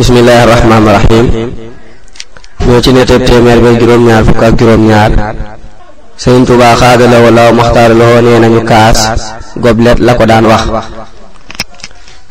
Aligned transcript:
bismillaahi 0.00 0.46
rahmaani 0.48 1.20
ñoo 2.66 2.80
ci 2.84 2.90
netteb 2.96 3.20
téeméer 3.28 3.58
ba 3.64 3.68
juróom-ñaar 3.78 4.24
ak 4.46 4.52
juróom-ñaar 4.58 5.12
sëriñ 6.22 6.42
Tuubaa 6.48 6.74
xaadalawoo 6.80 7.32
law 7.38 7.48
maxtaaralawoo 7.58 8.20
nee 8.26 8.38
nañu 8.42 8.60
daan 10.30 10.44
wax 10.52 10.62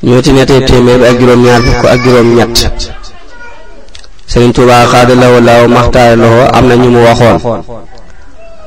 ñoo 0.03 0.21
ci 0.25 0.31
netteb 0.33 0.65
téeméer 0.69 0.97
bi 1.01 1.05
ak 1.13 1.17
juróom-ñaar 1.21 1.61
fukk 1.67 1.85
ak 1.93 1.99
juróom-ñett 2.05 2.51
sëriñ 4.31 4.49
Tuubaa 4.55 4.83
xaadalawoo 4.91 5.41
law 5.49 5.61
maxtaaralawoo 5.75 6.47
am 6.57 6.65
na 6.69 6.75
ñu 6.75 6.89
mu 6.95 6.99
waxoon 7.07 7.37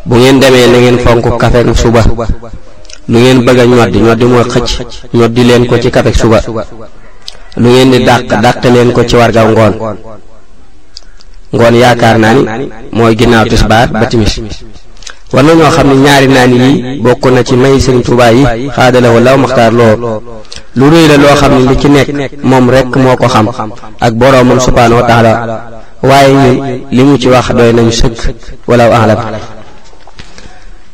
bu 0.06 0.14
ngeen 0.16 0.36
demee 0.42 0.66
na 0.72 0.78
ngeen 0.78 0.98
fonk 1.04 1.24
kafek 1.42 1.66
suba 1.82 2.02
lu 3.10 3.18
ngeen 3.20 3.38
bëgg 3.44 3.58
a 3.62 3.64
ñoddi 3.72 3.98
ñoddi 4.06 4.24
mooy 4.32 4.46
xëcc 4.52 4.70
ñoddi 5.16 5.42
leen 5.48 5.66
ko 5.68 5.74
ci 5.82 5.90
kafek 5.96 6.14
suba 6.22 6.38
lu 7.56 7.68
ngeen 7.68 7.90
di 7.92 7.98
dàq 8.04 8.20
dàq 8.42 8.64
leen 8.64 8.92
ko 8.92 9.04
ci 9.04 9.16
wargaw 9.16 9.46
ngoon 9.52 9.72
ngoon 11.52 11.74
yaakaar 11.74 12.18
naa 12.18 12.32
ni 12.34 12.44
mooy 12.92 13.12
ginnaaw 13.16 13.44
tisbaar 13.44 13.88
ba 13.92 14.06
timis 14.08 14.40
war 15.32 15.44
na 15.44 15.54
ñoo 15.54 15.70
xam 15.70 15.88
ne 15.88 15.94
ñaari 15.96 16.28
naan 16.28 16.52
yi 16.54 17.00
bokk 17.02 17.24
na 17.30 17.42
ci 17.44 17.56
may 17.56 17.76
sëriñ 17.80 18.02
Tuubaa 18.04 18.30
yi 18.32 18.68
xaadalawo 18.76 19.20
law 19.20 19.36
maxtaar 19.36 19.72
loo 19.72 19.96
lu 20.76 20.90
réy 20.90 21.08
la 21.08 21.16
loo 21.16 21.34
xam 21.36 21.52
ne 21.52 21.68
li 21.70 21.76
ci 21.78 21.88
nekk 21.88 22.32
moom 22.42 22.68
rekk 22.70 22.96
moo 22.96 23.16
ko 23.16 23.28
xam 23.28 23.48
ak 24.00 24.12
boroomam 24.14 24.60
subhaanahu 24.60 25.00
wa 25.00 25.06
taala 25.06 25.32
waaye 26.02 26.32
ñun 26.32 26.58
li 26.90 27.02
mu 27.04 27.18
ci 27.18 27.28
wax 27.28 27.52
doy 27.52 27.72
nañu 27.72 27.92
sëkk 27.92 28.24
walaw 28.66 28.92
ahlam 28.92 29.18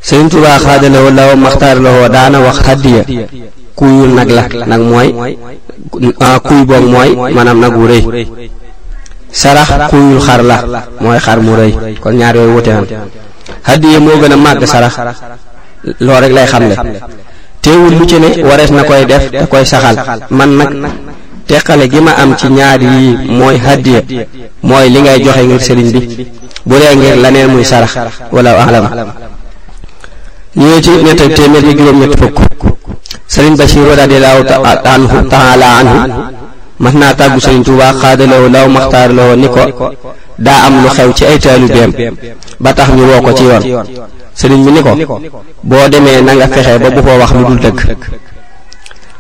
sëriñ 0.03 0.29
Tuubaa 0.31 0.59
xaadalawo 0.59 1.11
law 1.11 1.37
maxtaar 1.37 1.77
loo 1.79 2.09
daana 2.09 2.41
wax 2.41 2.59
xaddiya 2.67 3.03
kuyu 3.79 4.11
nag 4.11 4.27
la 4.29 4.43
nag 4.67 4.83
mooy 4.83 5.09
ah, 6.19 6.43
kuy 6.43 6.61
boog 6.67 6.85
mooy 6.91 7.15
maanaam 7.31 7.59
nag 7.63 7.73
wu 7.79 7.87
rëy 7.87 8.03
sarax 9.31 9.71
kuyul 9.95 10.19
xar 10.19 10.43
la 10.43 10.59
mooy 10.99 11.19
xar 11.23 11.39
mu 11.39 11.55
rëy 11.55 11.73
kon 12.03 12.13
ñaar 12.19 12.35
yooyu 12.35 12.55
wute 12.59 12.73
na 12.75 12.83
hadiya 13.63 13.99
moo 14.01 14.19
gën 14.19 14.33
a 14.33 14.37
màgg 14.37 14.67
sarax 14.67 14.95
loolu 16.03 16.21
rek 16.23 16.33
lay 16.33 16.47
xamle 16.47 16.75
teewul 17.63 17.95
lu 17.99 18.05
ci 18.05 18.19
ne 18.19 18.29
warees 18.43 18.71
na 18.75 18.83
koy 18.83 19.07
def 19.07 19.31
te 19.31 19.45
koy 19.47 19.65
saxal 19.65 20.19
man 20.31 20.51
nag 20.59 20.71
teqale 21.47 21.87
gi 21.89 22.01
ma 22.01 22.13
am 22.19 22.35
ci 22.37 22.49
ñaar 22.51 22.83
yii 22.83 23.15
mooy 23.39 23.57
hadiya 23.65 24.01
mooy 24.63 24.89
li 24.91 25.01
ngay 25.03 25.23
joxe 25.23 25.43
ngir 25.47 25.61
sëriñ 25.67 25.89
bi 25.95 26.03
bu 26.67 26.75
dee 26.81 26.97
ngir 26.97 27.17
laneen 27.23 27.51
muy 27.53 27.65
sarax 27.65 27.95
wala 28.33 28.51
alama 28.67 28.91
ñu 30.57 30.81
ci 30.83 30.91
ñett 30.91 31.23
téeméer 31.37 31.63
bi 31.63 31.73
juróom-ñett 31.79 32.19
fukk 32.19 32.48
sëriñ 33.39 33.55
Basiiru 33.57 33.91
radiyallaahu 34.03 34.43
anhu 34.95 35.17
taala 35.35 35.67
anhu 35.81 35.99
mas 36.83 36.95
naa 37.01 37.13
tàggu 37.21 37.41
sëriñ 37.47 37.63
Tuubaa 37.69 37.93
xaadaloo 38.03 38.49
law 38.55 38.67
maxtaarloo 38.77 39.33
ni 39.43 39.49
ko 39.55 39.61
daa 40.47 40.61
am 40.67 40.75
lu 40.83 40.89
xew 40.97 41.11
ci 41.17 41.25
ay 41.31 41.39
taalibeem 41.45 41.93
ba 42.63 42.71
tax 42.79 42.89
ñu 42.97 43.05
woo 43.11 43.21
ko 43.27 43.31
ci 43.39 43.45
yoon 43.51 43.63
sëriñ 44.41 44.61
bi 44.65 44.71
ni 44.77 44.81
ko 44.83 44.93
boo 45.71 45.87
demee 45.93 46.21
na 46.27 46.33
fexe 46.55 46.73
ba 46.83 46.89
bu 46.95 47.01
ko 47.07 47.11
wax 47.21 47.31
lu 47.37 47.43
dul 47.49 47.59
dëgg 47.65 47.79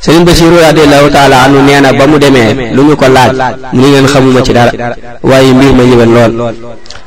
sëriñ 0.05 0.22
Basiiru 0.28 0.56
radiyallaahu 0.69 1.08
taala 1.16 1.36
anhu 1.44 1.58
nee 1.66 1.80
na 1.84 1.91
ba 1.98 2.05
mu 2.10 2.16
demee 2.25 2.50
lu 2.75 2.80
ñu 2.88 2.97
ko 3.00 3.06
laaj 3.16 3.30
mu 3.72 3.80
ni 3.80 3.88
leen 3.92 4.06
xamuma 4.12 4.41
ci 4.47 4.53
dara 4.56 4.72
waaye 5.28 5.53
mbir 5.58 5.72
ma 5.78 5.82
yéwén 5.91 6.10
lool 6.16 6.32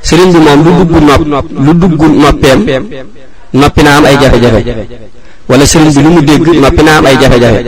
sëriñ 0.07 0.27
bi 0.33 0.39
moom 0.47 0.59
lu 0.65 0.71
dugg 0.79 0.93
nopp 1.09 1.21
lu 1.65 1.71
dugg 1.81 2.01
noppeem 2.23 2.59
noppi 3.59 3.81
na 3.83 3.91
am 3.97 4.03
ay 4.09 4.15
jafe-jafe 4.21 4.59
wala 5.49 5.65
sëriñ 5.65 5.91
bi 5.95 6.01
lu 6.01 6.09
mu 6.11 6.21
dégg 6.21 6.45
noppi 6.47 6.83
naa 6.83 6.97
am 6.97 7.05
ay 7.05 7.17
jafe-jafe 7.17 7.63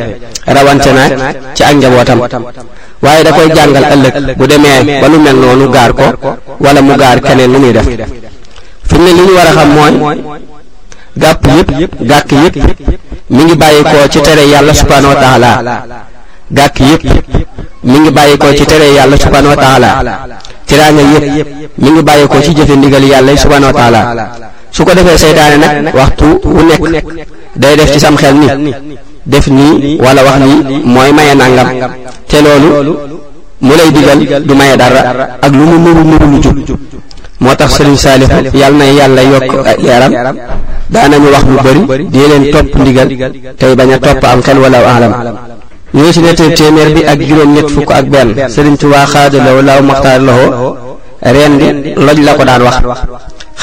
rawante 0.46 0.92
naag 0.92 1.38
ci 1.54 1.64
ak 1.64 1.74
njabootam 1.74 2.20
waaye 3.02 3.24
da 3.24 3.32
koy 3.32 3.48
jàngal 3.50 3.84
ëllëg 3.86 4.36
bu 4.38 4.46
demee 4.46 5.00
ba 5.02 5.08
lu 5.08 5.18
mel 5.20 5.36
noonu 5.36 5.70
gaar 5.70 5.94
ko 5.94 6.36
wala 6.60 6.82
mu 6.82 6.96
gaar 6.96 7.20
keneen 7.20 7.52
lu 7.52 7.60
muy 7.60 7.72
def 7.74 7.84
fi 8.84 8.96
mu 8.98 9.02
ne 9.04 9.12
li 9.14 9.22
ñu 9.28 9.34
war 9.36 9.48
a 9.48 9.52
xam 9.54 9.70
mooy 9.74 10.24
gàpp 11.18 11.48
yëpp 11.80 11.94
gàkk 12.02 12.32
yëpp 12.32 12.80
mi 13.30 13.44
ngi 13.44 13.56
bàyyi 13.56 13.82
ko 13.84 14.08
ci 14.10 14.22
tere 14.22 14.44
yàlla 14.46 14.74
subhanahu 14.74 15.14
wa 15.14 15.16
taala 15.22 15.86
gàkk 16.52 16.80
yëpp 16.80 17.26
mi 17.84 18.00
ngi 18.00 18.12
bàyyi 18.12 18.38
ko 18.38 18.54
ci 18.54 18.62
yëpp 18.64 18.72
mi 21.80 21.90
ngi 21.90 22.02
bàyyi 22.04 22.28
ci 22.44 22.54
jëfe 22.56 22.76
ndigal 22.76 23.04
yàlla 23.04 23.36
subhanahu 23.38 23.74
wa 23.74 23.80
taala 23.80 24.32
su 24.72 24.84
ko 24.86 24.94
defee 24.94 25.18
seytaane 25.18 25.58
nag 25.58 25.96
waxtu 25.96 26.26
wu 26.46 26.62
nekk 26.66 27.28
day 27.56 27.76
def 27.78 27.94
ci 27.94 28.00
sam 28.00 28.16
xel 28.18 28.36
ni 28.36 28.74
def 29.26 29.48
nii 29.48 30.00
wala 30.04 30.22
wax 30.26 30.36
nii 30.42 30.82
mooy 30.86 31.10
maye 31.18 31.36
nangam 31.36 31.70
te 32.28 32.38
loolu 32.42 32.98
mu 33.62 33.74
lay 33.78 33.92
digal 33.92 34.42
du 34.44 34.54
maye 34.56 34.76
dara 34.76 35.38
ak 35.46 35.52
lu 35.54 35.64
mu 35.72 35.78
nuru 35.80 36.04
nuru 36.04 36.26
lu 36.34 36.38
jub 36.42 36.78
moo 37.42 37.56
tax 37.56 37.72
sëriñ 37.78 37.96
Saalihu 37.98 38.38
yàlla 38.60 38.78
na 38.78 38.86
yàlla 38.98 39.22
yokk 39.24 39.68
ak 39.72 39.78
leeram 39.84 40.14
daanañu 40.90 41.30
wax 41.34 41.44
lu 41.50 41.86
bëri 41.86 42.06
di 42.14 42.20
leen 42.30 42.44
topp 42.54 42.76
ndigal 42.80 43.08
tey 43.60 43.76
bañ 43.76 43.92
a 43.94 43.98
topp 44.00 44.24
am 44.24 44.42
xel 44.42 44.58
wala 44.60 44.78
alam 44.96 45.12
ñu 45.94 46.02
ngi 46.02 46.12
ci 46.14 46.20
nettali 46.22 46.54
téeméer 46.56 46.90
bi 46.92 47.04
ak 47.06 47.20
juróom-ñett 47.22 47.70
fukk 47.70 47.92
ak 47.92 48.06
benn 48.14 48.30
sëriñ 48.50 48.78
Tuubaa 48.78 49.06
xaadalaw 49.06 49.62
law 49.62 49.82
maxtaar 49.90 50.22
laxoo 50.28 50.76
reen 51.22 51.54
di 51.60 51.68
loj 52.06 52.18
la 52.26 52.34
ko 52.34 52.44
daan 52.44 52.62
wax 52.64 52.78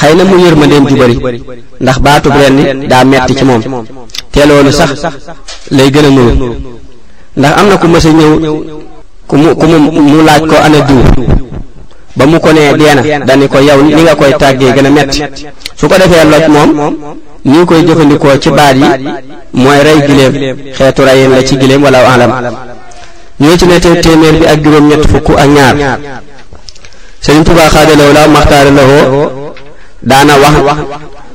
xëy 0.01 0.15
na 0.15 0.23
mu 0.23 0.35
yërmandeem 0.45 0.85
ju 0.87 0.95
bari 1.23 1.39
ndax 1.79 1.97
baatub 2.05 2.33
rendi 2.41 2.63
daa 2.91 3.03
metti 3.03 3.35
ci 3.35 3.43
moom 3.45 3.61
te 4.31 4.45
loolu 4.47 4.71
sax 4.71 4.89
lay 5.77 5.89
gën 5.91 6.05
a 6.05 6.09
nuru 6.09 6.55
ndax 7.37 7.53
am 7.59 7.67
na 7.69 7.77
ku 7.77 7.87
mës 7.87 8.05
a 8.07 8.09
ñëw 8.19 8.33
ku 9.29 9.35
mu 9.41 9.55
ku 9.55 9.65
mu 10.01 10.21
laaj 10.27 10.41
ko 10.49 10.55
ana 10.65 10.79
diw 10.89 11.01
ba 12.15 12.25
mu 12.25 12.39
ko 12.39 12.51
nee 12.51 12.73
deena 12.79 13.01
dani 13.27 13.47
ko 13.47 13.59
yow 13.59 13.81
ni 13.83 14.01
nga 14.03 14.15
koy 14.15 14.33
tàggee 14.39 14.73
gën 14.75 14.85
a 14.85 14.89
metti 14.89 15.19
su 15.79 15.87
ko 15.87 15.95
defee 15.97 16.25
loj 16.31 16.45
moom 16.47 16.69
ni 17.45 17.51
ngi 17.57 17.65
koy 17.65 17.83
jëfandikoo 17.87 18.37
ci 18.39 18.49
baat 18.49 18.75
yi 18.75 18.87
mooy 19.53 19.79
rey 19.83 20.01
giléem 20.07 20.57
xeetu 20.77 21.01
reyin 21.03 21.29
la 21.31 21.43
ci 21.45 21.57
giléem 21.59 21.83
wala 21.83 21.99
alam 22.13 22.31
ñoo 23.39 23.57
ci 23.57 23.65
nete 23.67 23.95
téeméer 24.01 24.33
bi 24.39 24.45
ak 24.45 24.63
juróom-ñett 24.63 25.07
fukk 25.07 25.29
ak 25.39 25.47
ñaar 25.55 25.77
Sëriñ 27.25 27.43
Tuubaa 27.45 27.69
xaadalawo 27.69 28.13
la 28.13 28.27
maxtaara 28.27 28.71
daana 30.03 30.33
wax 30.37 30.79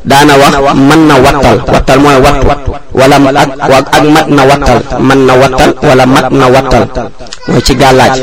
daana 0.07 0.35
wax 0.39 0.75
mën 0.77 1.01
na 1.09 1.15
wattal 1.23 1.59
wattal 1.71 1.99
mooy 2.03 2.19
wattu 2.19 2.73
wala 2.99 3.17
ak 3.43 3.87
ak 3.95 4.05
mat 4.11 4.27
na 4.29 4.43
wattal 4.43 4.79
mën 5.01 5.21
na 5.27 5.35
wattal 5.39 5.71
wala 5.87 6.05
mat 6.07 6.27
na 6.35 6.47
wattal 6.51 6.87
mooy 7.47 7.63
ci 7.63 7.75
gàllaaj 7.79 8.15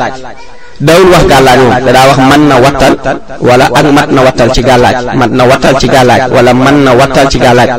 dawul 0.84 1.08
wax 1.16 1.24
gàllaaj 1.32 1.58
moom 1.64 1.76
dadaa 1.88 2.03
wax 2.12 2.18
mën 2.30 2.42
na 2.48 2.56
wattal 2.59 2.94
wala 3.40 3.66
ak 3.72 3.86
mat 3.96 4.09
na 4.12 4.20
wattal 4.28 4.50
ci 4.52 4.62
gàllaaj 4.68 4.96
mat 5.16 5.32
na 5.32 5.44
wattal 5.48 5.74
ci 5.80 5.88
gàllaaj 5.88 6.22
wala 6.36 6.52
mën 6.53 6.76
na 6.84 6.92
wattal 6.92 7.26
ci 7.32 7.38
gàllaaj 7.40 7.72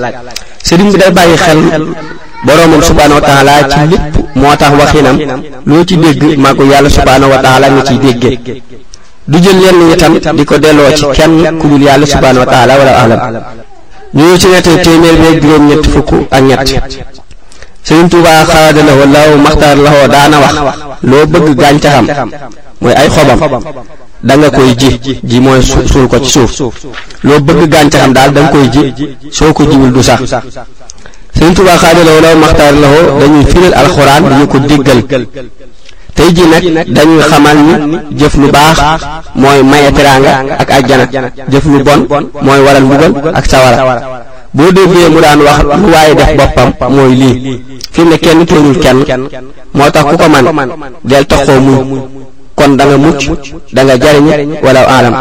sëriñ 0.65 0.89
bi 0.93 0.99
day 1.01 1.11
bàyyi 1.13 1.37
xel 1.37 1.59
boroomam 2.47 2.83
subhaanahu 2.89 3.21
wa 3.21 3.27
taala 3.29 3.53
ci 3.69 3.81
lépp 3.93 4.07
moo 4.41 4.55
tax 4.57 4.73
waxinam 4.81 5.17
loo 5.69 5.85
ci 5.89 5.97
dégg 6.01 6.39
màggu 6.41 6.65
yàlla 6.73 6.89
subhaanahu 6.91 7.29
wa 7.33 7.39
taala 7.45 7.67
nga 7.69 7.83
ciy 7.89 7.99
déggee 8.01 8.37
du 9.29 9.39
jël 9.39 9.57
yenn 9.61 10.17
itam 10.17 10.37
di 10.37 10.45
ko 10.45 10.59
delloo 10.59 10.93
ci 10.95 11.05
kenn 11.15 11.59
ku 11.59 11.67
dul 11.69 11.83
yàlla 11.83 12.05
subhaanahu 12.05 12.41
wa 12.41 12.47
taala 12.53 12.75
wala 12.77 12.91
alam 12.93 13.43
ñu 14.13 14.37
ci 14.39 14.47
nett 14.49 14.63
téeméer 14.83 15.17
beeg 15.17 15.43
juróom-ñett 15.43 15.87
fukk 15.87 16.13
ak 16.31 16.43
ñett 16.43 16.85
sëriñ 17.85 18.09
Tuubaa 18.09 18.45
xaada 18.45 18.83
lahoo 18.83 19.07
law 19.13 19.37
maxtaar 19.43 19.77
lahoo 19.77 20.09
daana 20.09 20.39
wax 20.41 20.53
loo 21.03 21.27
bëgg 21.27 21.57
gàncaxam 21.59 22.31
mooy 22.81 22.93
ay 22.95 23.09
xobam 23.09 23.61
da 24.23 24.37
nga 24.37 24.51
koy 24.51 24.75
ji 24.77 24.99
ji 25.25 25.41
mooy 25.41 25.63
suul 25.63 26.07
ko 26.09 26.21
ci 26.21 26.31
suuf 26.47 26.75
loo 27.23 27.41
bëgg 27.41 27.75
xam 27.91 28.13
daal 28.13 28.31
da 28.33 28.41
nga 28.43 28.49
koy 28.51 28.69
ji 28.69 29.07
soo 29.31 29.53
ko 29.55 29.65
jiwul 29.67 29.91
du 29.93 30.03
sax 30.03 30.19
sëriñ 31.35 31.55
Tuubaa 31.55 31.79
xaada 31.79 32.05
lahoo 32.05 32.21
law 32.21 32.37
maxtaar 32.37 32.73
lahoo 32.75 33.21
dañuy 33.21 33.45
firil 33.47 33.75
alxuraan 33.75 34.23
dañu 34.29 34.47
ko 34.49 34.59
diggal 34.59 35.03
tey 36.15 36.31
ji 36.33 36.43
nag 36.47 36.87
dañuy 36.95 37.21
xamal 37.31 37.59
ni 37.67 37.75
jëf 38.19 38.35
lu 38.41 38.47
baax 38.55 38.79
mooy 39.35 39.59
maye 39.71 39.91
teraanga 39.97 40.33
ak 40.63 40.69
ajjana 40.77 41.07
jëf 41.53 41.65
lu 41.73 41.79
bon 41.85 42.01
mooy 42.45 42.61
waral 42.65 42.87
mbugal 42.87 43.13
ak 43.35 43.45
sawara 43.51 43.83
boo 44.55 44.71
déggee 44.71 45.11
mu 45.11 45.19
daan 45.21 45.41
wax 45.43 45.59
lu 45.63 45.87
waaye 45.95 46.15
def 46.15 46.31
boppam 46.39 46.71
mooy 46.97 47.13
lii 47.21 47.35
fi 47.93 48.01
mu 48.07 48.11
ne 48.11 48.17
kenn 48.25 48.41
tooñul 48.47 48.79
kenn 48.85 49.01
moo 49.75 49.91
tax 49.91 50.03
ku 50.07 50.15
ko 50.19 50.27
man 50.31 50.71
del 51.05 51.25
toxoo 51.31 51.61
muñ 51.67 51.83
kon 52.55 52.73
da 52.79 52.85
nga 52.87 52.97
mucc 52.97 53.21
da 53.75 53.81
nga 53.85 53.95
jariñu 54.03 54.33
wala 54.63 54.81
alam 54.97 55.15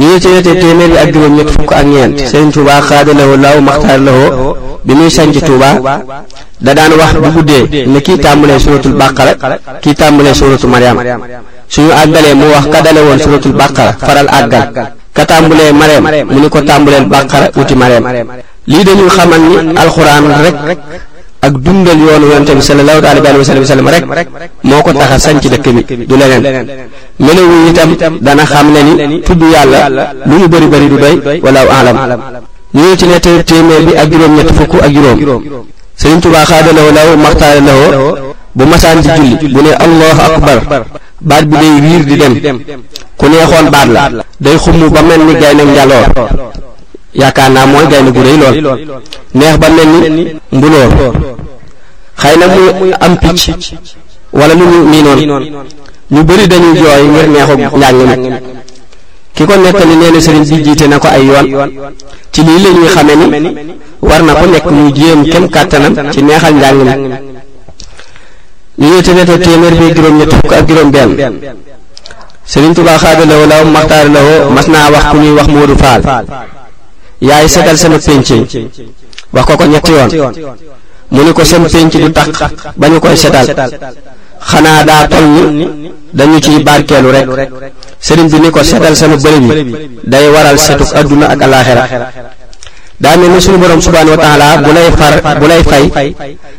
ñu 0.00 0.06
ngi 0.08 0.20
ci 0.20 0.28
wete 0.28 0.54
téeméer 0.60 0.88
bi 0.90 0.96
ak 0.98 1.12
juróom 1.14 1.34
ñett 1.36 1.48
fukk 1.50 1.70
ak 1.72 1.84
ñeent 1.86 2.18
Sëriñ 2.30 2.50
Tuuba 2.52 2.74
xaadalawoo 2.88 3.36
laaw 3.36 3.60
maxtaar 3.60 3.98
lawoo 4.00 4.56
bi 4.84 4.94
muy 4.94 5.10
sanc 5.10 5.34
Tuuba 5.46 5.70
da 6.60 6.74
daan 6.74 6.92
wax 6.98 7.12
bu 7.22 7.28
guddee 7.34 7.86
ne 7.86 8.00
kii 8.00 8.18
tàmbalee 8.18 8.58
suratul 8.58 8.92
bàqara 8.92 9.32
kii 9.82 9.94
tàmbalee 9.94 10.34
suratul 10.34 10.58
su 11.68 11.80
ñu 11.82 11.90
àggalee 12.02 12.34
mu 12.34 12.46
wax 12.54 12.64
ka 12.72 12.80
dale 12.82 13.00
woon 13.06 13.18
suratul 13.18 13.52
bàqara 13.52 13.92
faral 14.00 14.26
àggal 14.28 14.62
ka 15.16 15.24
tàmbalee 15.26 15.72
mariam 15.72 16.28
mu 16.30 16.40
ni 16.40 16.48
ko 16.48 16.60
tàmbaleel 16.62 17.04
bàqara 17.04 17.50
uti 17.60 17.74
mariam 17.74 18.04
lii 18.66 18.84
dañu 18.84 19.08
xamal 19.08 19.40
ni 19.40 19.78
alxuraan 19.80 20.24
rek 20.66 20.78
ak 21.40 21.56
dundal 21.56 21.96
yoonu 21.96 22.26
yonent 22.36 22.52
bi 22.52 22.60
sallallahu 22.60 23.00
alayhi 23.00 23.38
wa 23.40 23.44
sallam 23.44 23.88
rek 23.88 24.04
moo 24.62 24.82
ko 24.84 24.92
tax 24.92 25.10
a 25.10 25.18
sanc 25.18 25.40
dëkk 25.40 25.66
bi 25.96 26.04
du 26.06 26.14
leneen 26.16 26.68
melewu 27.18 27.68
itam 27.72 27.96
dana 28.20 28.44
xam 28.44 28.66
ne 28.72 29.06
ni 29.06 29.20
tudd 29.22 29.40
yàlla 29.40 29.88
lu 30.26 30.38
mu 30.38 30.48
bëri 30.48 30.66
bëri 30.68 30.88
du 30.88 30.96
doy 30.98 31.40
walaaw 31.42 31.66
alam 31.70 31.96
ñu 32.74 32.82
ñëw 32.82 32.96
ci 32.96 33.06
lettre 33.06 33.42
téeméer 33.44 33.82
bi 33.84 33.96
ak 33.96 34.12
juróom 34.12 34.34
ñett 34.36 34.52
fukk 34.52 34.74
ak 34.82 34.92
juróom 34.92 35.66
Sëriñ 36.00 36.20
Tuubaa 36.20 36.44
xaadalawo 36.44 36.90
law 36.92 37.16
maxtaare 37.16 37.60
lawoo 37.60 38.26
bu 38.54 38.64
masaan 38.64 39.02
ci 39.02 39.08
julli 39.40 39.48
bu 39.54 39.62
ne 39.62 39.70
allahu 39.70 40.20
akbar 40.52 40.84
baat 41.20 41.44
bi 41.44 41.56
day 41.56 41.74
wiir 41.80 42.04
di 42.04 42.16
dem 42.16 42.58
ku 43.16 43.26
neexoon 43.28 43.70
baat 43.70 43.88
la 43.88 44.10
day 44.38 44.56
xumm 44.56 44.88
ba 44.90 45.02
mel 45.02 45.20
ni 45.24 45.34
gaynde 45.34 45.62
njaloor 45.62 46.52
yaakaar 47.14 47.50
naa 47.50 47.66
mooy 47.66 47.86
gaynde 47.90 48.10
gu 48.14 48.22
rëy 48.22 48.36
lool 48.38 49.00
neex 49.34 49.58
ba 49.58 49.66
mel 49.68 49.90
ni 50.16 50.22
mbuloor 50.52 50.90
xëy 52.16 52.36
na 52.38 52.46
muy 52.78 52.92
am 53.00 53.16
picc 53.18 53.74
wala 54.32 54.54
lu 54.54 54.64
ñu 54.66 54.78
miinoon 54.90 55.42
ñu 56.12 56.22
bari 56.24 56.46
dañuy 56.46 56.76
jooy 56.78 57.02
ngir 57.10 57.28
neexu 57.30 57.56
njàng 57.78 58.00
mi 58.18 58.36
ki 59.34 59.44
ko 59.46 59.54
nettali 59.56 59.96
nee 59.96 60.10
na 60.10 60.18
sëriñ 60.20 60.44
bi 60.50 60.62
jiite 60.64 60.86
na 60.88 60.98
ko 60.98 61.08
ay 61.08 61.24
yoon 61.26 61.70
ci 62.32 62.40
lii 62.44 62.62
la 62.64 62.70
ñuy 62.70 62.88
xame 62.94 63.14
ni 63.16 63.50
war 64.02 64.22
na 64.22 64.34
ko 64.34 64.46
nekk 64.46 64.64
muy 64.70 64.92
jéem 64.94 65.24
kem 65.28 65.48
kàttanam 65.50 65.94
ci 66.12 66.22
neexal 66.22 66.54
njàng 66.54 66.76
mi 68.78 68.86
ñu 68.86 68.94
ñetti 68.94 69.10
nete 69.14 69.36
téeméer 69.42 69.74
bi 69.74 69.92
juróom-ñett 69.94 70.32
fukk 70.34 70.52
ak 70.52 70.68
juróom 70.68 70.90
benn 70.92 71.10
sëriñ 72.46 72.72
Tuubaa 72.74 72.98
xaada 72.98 73.24
lawo 73.24 73.46
law 73.46 73.64
mas 74.54 74.68
naa 74.68 74.90
wax 74.90 75.04
ku 75.10 75.16
ñuy 75.16 75.32
wax 75.36 75.48
Moodu 75.48 75.76
Faal 75.76 76.02
yaay 77.20 77.46
setal 77.48 77.76
sama 77.76 78.00
pénc 78.00 78.32
wax 79.32 79.44
ko 79.46 79.52
ko 79.56 79.64
ñetti 79.64 79.92
yoon 80.16 80.32
mu 81.10 81.22
ni 81.22 81.32
ko 81.32 81.44
seen 81.44 81.64
pénc 81.68 81.92
du 81.92 82.12
tax 82.12 82.28
ba 82.76 82.88
ñu 82.88 82.98
koy 82.98 83.16
setal 83.16 83.46
xanaa 84.40 84.84
daa 84.84 85.06
toll 85.06 85.28
ni 85.52 85.66
dañu 86.12 86.40
ciy 86.40 86.62
barkeelu 86.62 87.10
rek 87.12 87.48
sëriñ 88.00 88.28
bi 88.30 88.40
ni 88.40 88.50
ko 88.50 88.62
setal 88.64 88.96
sama 88.96 89.16
bërëb 89.16 89.44
yi 89.44 89.90
day 90.04 90.28
waral 90.32 90.58
setuk 90.58 90.88
adduna 90.96 91.26
ak 91.28 91.42
alaxira 91.42 91.86
daa 93.00 93.16
mel 93.16 93.30
ni 93.30 93.40
suñu 93.40 93.58
borom 93.58 93.80
subhanahu 93.82 94.16
wa 94.16 94.16
taala 94.16 94.56
bu 94.62 94.72
lay 94.72 94.90
far 94.92 95.38
bu 95.40 95.46
lay 95.46 95.62
fay 95.62 96.14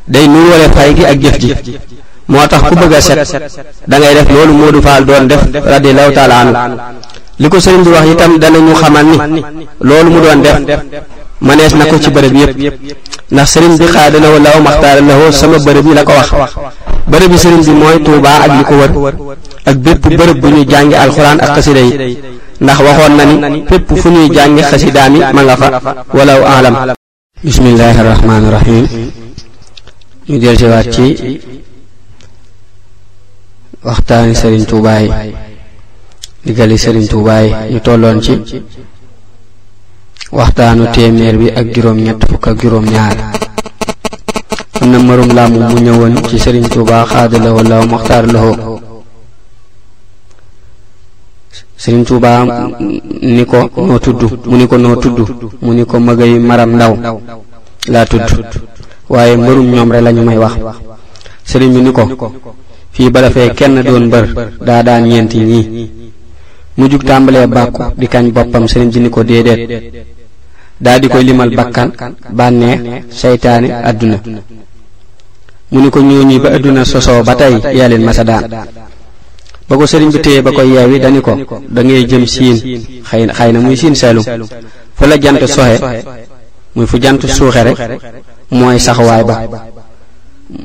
day 0.07 0.27
nuwale 0.27 0.69
fay 0.75 0.93
gi 0.95 1.03
ak 1.05 1.17
jëf 1.39 1.61
ji 1.63 1.77
moo 2.27 2.45
tax 2.47 2.61
ku 2.61 2.75
bëgg 2.75 2.93
a 2.93 3.01
set 3.01 3.41
da 3.87 3.97
ngay 3.97 4.13
def 4.13 4.29
loolu 4.29 4.53
Modou 4.53 4.81
Fall 4.81 5.05
doon 5.05 5.25
def 5.27 5.41
radiallahu 5.65 6.13
taala 6.13 6.35
anhu 6.37 6.77
li 7.41 7.49
ko 7.49 7.57
sëriñ 7.59 7.81
bi 7.83 7.89
wax 7.89 8.07
itam 8.13 8.37
danañu 8.37 8.73
xamal 8.77 9.05
ni 9.33 9.41
loolu 9.81 10.09
mu 10.13 10.19
doon 10.21 10.41
def 10.45 10.57
mënees 11.41 11.73
na 11.75 11.85
ko 11.89 11.97
ci 11.99 12.11
bërëb 12.13 12.35
yépp 12.37 12.53
ndax 13.33 13.47
sëriñ 13.53 13.73
bi 13.81 13.85
xaadalawo 13.89 14.37
law 14.39 14.57
maxtaara 14.61 15.01
lawo 15.01 15.31
sama 15.33 15.57
bërëb 15.57 15.85
yi 15.89 15.93
la 15.97 16.03
ko 16.05 16.11
wax 16.13 16.29
bërëb 17.09 17.31
yi 17.33 17.37
sëriñ 17.43 17.61
bi 17.65 17.71
mooy 17.73 17.97
tuubaa 18.05 18.41
ak 18.45 18.51
li 18.57 18.63
ko 18.63 18.73
wër 18.79 18.91
ak 19.65 19.75
bépp 19.85 20.01
bërëb 20.17 20.37
bu 20.39 20.47
ñuy 20.53 20.65
jàngi 20.69 20.93
alxuraan 20.95 21.39
ak 21.41 21.49
xasida 21.57 21.81
yi 21.81 22.17
ndax 22.61 22.77
waxoon 22.85 23.13
na 23.17 23.23
ni 23.49 23.63
fépp 23.67 23.87
fu 23.97 24.09
ñuy 24.09 24.29
jàngi 24.29 24.61
xasidaami 24.61 25.19
ma 25.33 25.41
nga 25.41 25.57
fa 25.57 25.67
walaw 26.13 26.45
alam 26.45 26.75
bismillahi 27.41 28.01
rahmaani 28.09 28.49
rahim 28.53 28.85
si 30.27 30.37
dellusiwaat 30.39 30.89
ci 30.93 31.05
waxtaani 33.83 34.35
sëriñ 34.35 34.63
tuubaa 34.69 35.01
yi 35.01 35.09
digali 36.45 36.75
sëriñ 36.83 37.05
tuubaay 37.11 37.45
ñu 37.71 37.79
tolloon 37.85 38.17
ci 38.25 38.33
waxtaanu 40.37 40.83
téeméer 40.93 41.35
bi 41.41 41.47
ak 41.59 41.65
juróom 41.73 41.97
ñett 42.05 42.19
fukk 42.29 42.47
ak 42.47 42.55
juróom 42.61 42.85
ñaar 42.93 43.17
am 44.81 44.85
na 44.89 44.97
mërum 44.99 45.29
làmb 45.37 45.55
mu 45.69 45.75
ñëwoon 45.85 46.13
ci 46.29 46.37
sëriñ 46.43 46.65
tuubaa 46.73 47.05
xaadalawo 47.05 47.61
law 47.61 47.83
maxtaar 47.91 48.25
lawo 48.33 48.53
sëriñ 51.77 52.03
tuubaa 52.09 52.39
ni 53.35 53.43
ko 53.45 53.59
noo 53.87 53.99
tudd 54.05 54.21
mu 54.49 54.55
ni 54.57 54.65
ko 54.67 54.75
noo 54.77 54.95
mu 55.61 55.71
ni 55.77 55.83
ko 55.85 55.95
mëgay 55.99 56.33
maram 56.39 56.71
ndaw 56.73 56.93
laa 57.93 58.05
tudd 58.11 58.25
waaye 59.13 59.37
mbërum 59.37 59.67
ñoom 59.75 59.89
rek 59.93 60.01
lañu 60.05 60.23
may 60.25 60.37
wax 60.43 60.55
sëriñ 61.49 61.69
bi 61.75 61.81
ni 61.85 61.91
ko 61.93 62.03
fii 62.93 63.11
ba 63.13 63.19
dafee 63.21 63.53
kenn 63.57 63.75
doon 63.87 64.05
mbër 64.09 64.25
daa 64.67 64.81
daan 64.81 65.03
ñeenti 65.05 65.37
ñii 65.51 65.99
Mujuk 66.77 67.03
tambale 67.03 67.43
bakku 67.51 67.83
bàkku 67.83 67.99
di 67.99 68.07
kañ 68.07 68.25
bopam 68.31 68.63
sëriñ 68.65 68.89
ji 68.93 68.99
ko 69.11 69.23
di 69.27 71.07
koy 71.09 71.23
limal 71.23 71.51
bakkan 71.53 71.91
banne 72.31 73.03
seytaane 73.11 73.67
aduna 73.83 74.17
mu 75.71 75.77
ni 75.81 75.89
ko 75.93 75.99
ñooñi 76.01 76.39
ba 76.41 76.49
aduna 76.57 76.81
soso 76.85 77.21
batay 77.23 77.53
yalen 77.77 78.01
masada 78.03 78.39
bako 79.69 79.81
masa 79.85 79.99
bi 80.01 80.19
téye 80.23 80.41
bako 80.41 80.61
yawi 80.65 80.97
daniko 80.99 81.35
dani 81.35 81.45
da 81.69 81.81
ngay 81.83 82.03
jëm 82.09 82.25
siin 82.25 82.57
xayna 83.05 83.33
xayna 83.37 83.59
muy 83.61 83.75
siin 83.77 83.93
selum 83.95 84.23
fu 84.95 85.05
la 85.05 85.17
jant 85.21 85.39
muy 86.75 86.87
fu 86.87 86.97
jant 87.01 87.19
rek 87.19 87.99
sax 88.79 88.97
way 88.97 89.23
ba 89.23 89.61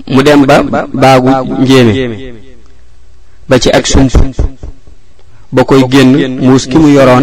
mu 0.08 0.22
dem 0.22 0.46
ba 0.48 0.62
bagu 0.94 1.30
njéeme 1.60 1.92
ba 3.48 3.58
ci 3.58 3.68
ak 3.70 3.84
sumpu 3.86 4.18
ba 5.56 5.62
koy 5.64 5.80
génn 5.88 6.36
muus 6.46 6.64
ki 6.70 6.76
mu 6.82 6.88
yoroon 6.96 7.22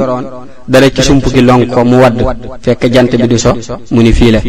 dara 0.71 0.87
ci 0.95 1.01
sump 1.07 1.25
ki 1.33 1.41
lonk 1.49 1.63
ko 1.73 1.83
mu 1.89 1.97
wadd 2.03 2.17
fekk 2.65 2.83
jant 2.93 3.11
bi 3.19 3.27
di 3.31 3.37
so 3.37 3.51
mu 3.93 4.01
ni 4.01 4.09
fii 4.17 4.31
la 4.33 4.39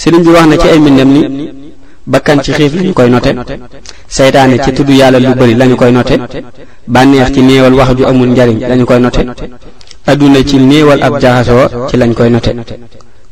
sëriñ 0.00 0.20
bi 0.24 0.30
wax 0.36 0.44
na 0.50 0.56
ci 0.60 0.68
ay 0.72 0.78
mbindam 0.82 1.08
ni 1.14 1.22
bakkan 2.10 2.38
ci 2.44 2.50
xiif 2.56 2.72
lañu 2.76 2.92
koy 2.98 3.08
note 3.08 3.30
seytaane 4.14 4.56
ci 4.64 4.70
tudd 4.76 4.90
yàlla 4.98 5.16
lu 5.24 5.30
bari 5.40 5.54
lañu 5.60 5.76
koy 5.80 5.92
note 5.96 6.16
bànneex 6.94 7.28
ci 7.34 7.40
néewal 7.48 7.72
wax 7.78 7.90
ju 7.98 8.04
amul 8.10 8.28
njariñ 8.32 8.58
lañu 8.68 8.84
koy 8.90 9.00
note 9.04 9.22
adduna 10.10 10.40
ci 10.48 10.56
néewal 10.70 11.00
ab 11.06 11.14
jaxasoo 11.22 11.68
ci 11.88 11.96
lañ 12.00 12.12
koy 12.18 12.28
note 12.34 12.50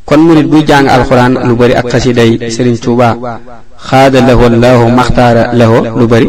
kon 0.09 0.21
murit 0.27 0.47
buy 0.53 0.65
jàng 0.69 0.87
alxuraan 0.95 1.35
lu 1.49 1.55
bari 1.61 1.75
ak 1.81 1.87
xasiday 1.93 2.31
sëriñ 2.55 2.77
Tuubaa 2.83 3.17
xaada 3.91 4.21
laho 4.29 4.49
laahu 4.65 4.87
maxtaara 4.99 5.43
laho 5.59 5.79
lu 5.99 6.05
bari 6.13 6.27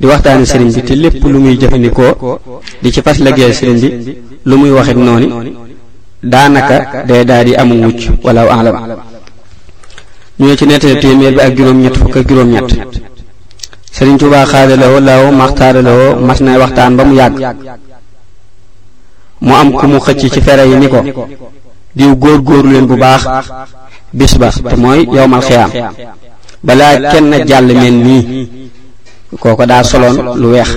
di 0.00 0.06
waxtaane 0.10 0.44
sëriñ 0.52 0.68
bi 0.74 0.82
te 0.88 0.94
lépp 1.02 1.24
lu 1.32 1.38
muy 1.40 1.56
jëfandikoo 1.60 2.40
di 2.82 2.88
ci 2.92 3.00
fas 3.04 3.18
liggéey 3.24 3.52
sëriñ 3.58 3.76
bi 3.80 3.88
lu 4.48 4.54
muy 4.58 4.70
waxit 4.76 4.96
noonu 5.06 5.26
daanaka 6.22 6.78
day 7.08 7.24
daal 7.24 7.44
di 7.46 7.54
amu 7.60 7.74
mucc 7.82 7.98
wala 8.24 8.42
alam 8.58 8.76
ñu 10.38 10.54
ci 10.58 10.64
nettali 10.66 10.96
téeméer 11.00 11.32
bi 11.36 11.40
ak 11.40 11.54
juróom-ñett 11.56 11.96
fukk 11.96 12.16
ak 12.18 12.28
juróom-ñett 12.28 12.70
sëriñ 13.96 14.16
Tuubaa 14.18 14.44
xaada 14.46 14.76
laho 14.76 15.00
laahu 15.00 15.32
maxtaara 15.40 15.80
laho 15.82 16.06
mas 16.28 16.40
na 16.42 16.58
waxtaan 16.58 16.96
ba 16.96 17.02
mu 17.04 17.14
yàgg 17.14 17.38
mu 19.40 19.52
am 19.54 19.72
ku 19.72 19.86
mu 19.86 19.98
xëcc 20.00 20.22
ci 20.32 20.40
fere 20.40 20.64
yi 20.70 20.76
ni 20.76 20.88
ko 20.88 21.00
diw 21.96 22.12
góor 22.16 22.40
góorlu 22.46 22.72
leen 22.72 22.86
bu 22.86 22.96
baax 22.96 23.22
bis 24.18 24.36
ba 24.40 24.50
te 24.50 24.76
mooy 24.82 25.00
yowmal 25.14 25.42
xiyaam 25.48 25.70
balaa 26.66 26.94
kenn 27.12 27.32
jàll 27.48 27.68
mel 27.80 27.92
nii 28.06 28.22
kooko 29.40 29.64
daa 29.70 29.82
soloon 29.88 30.16
lu 30.40 30.46
weex 30.54 30.68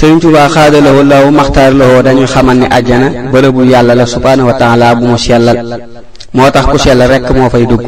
sëriñ 0.00 0.20
Tuubaa 0.22 0.48
xaadalawoo 0.54 1.02
la 1.12 1.18
maxtaar 1.38 1.72
lawoo 1.80 2.02
dañuy 2.06 2.26
xamal 2.34 2.58
ni 2.60 2.66
àjjana 2.78 3.08
bërëbu 3.32 3.60
yàlla 3.72 3.92
la 4.00 4.06
subhaanahu 4.14 4.46
wa 4.50 4.56
taala 4.60 4.94
bu 4.98 5.04
mu 5.10 5.18
sellal 5.24 5.58
moo 6.36 6.48
tax 6.54 6.66
ku 6.72 6.78
sellal 6.84 7.08
rekk 7.12 7.28
moo 7.36 7.48
fay 7.52 7.64
dugg 7.70 7.84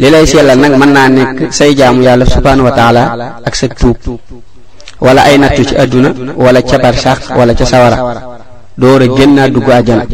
li 0.00 0.06
lay 0.14 0.26
sellal 0.32 0.58
nag 0.60 0.72
mën 0.80 0.92
naa 0.96 1.08
nekk 1.16 1.38
say 1.56 1.70
jaamu 1.78 2.00
yàlla 2.06 2.24
subhaanahu 2.34 2.66
wa 2.68 2.72
taala 2.78 3.02
ak 3.46 3.54
sa 3.58 3.66
tuub 3.80 3.98
wala 5.04 5.20
ay 5.28 5.36
nattu 5.42 5.62
ci 5.68 5.74
àdduna 5.82 6.10
wala 6.44 6.60
ca 6.68 6.76
barsax 6.84 7.20
wala 7.38 7.52
ca 7.58 7.64
sawara 7.72 7.98
door 8.80 9.00
a 9.06 9.08
génn 9.16 9.32
naa 9.36 9.48
dugg 9.54 9.68
àjjana 9.78 10.06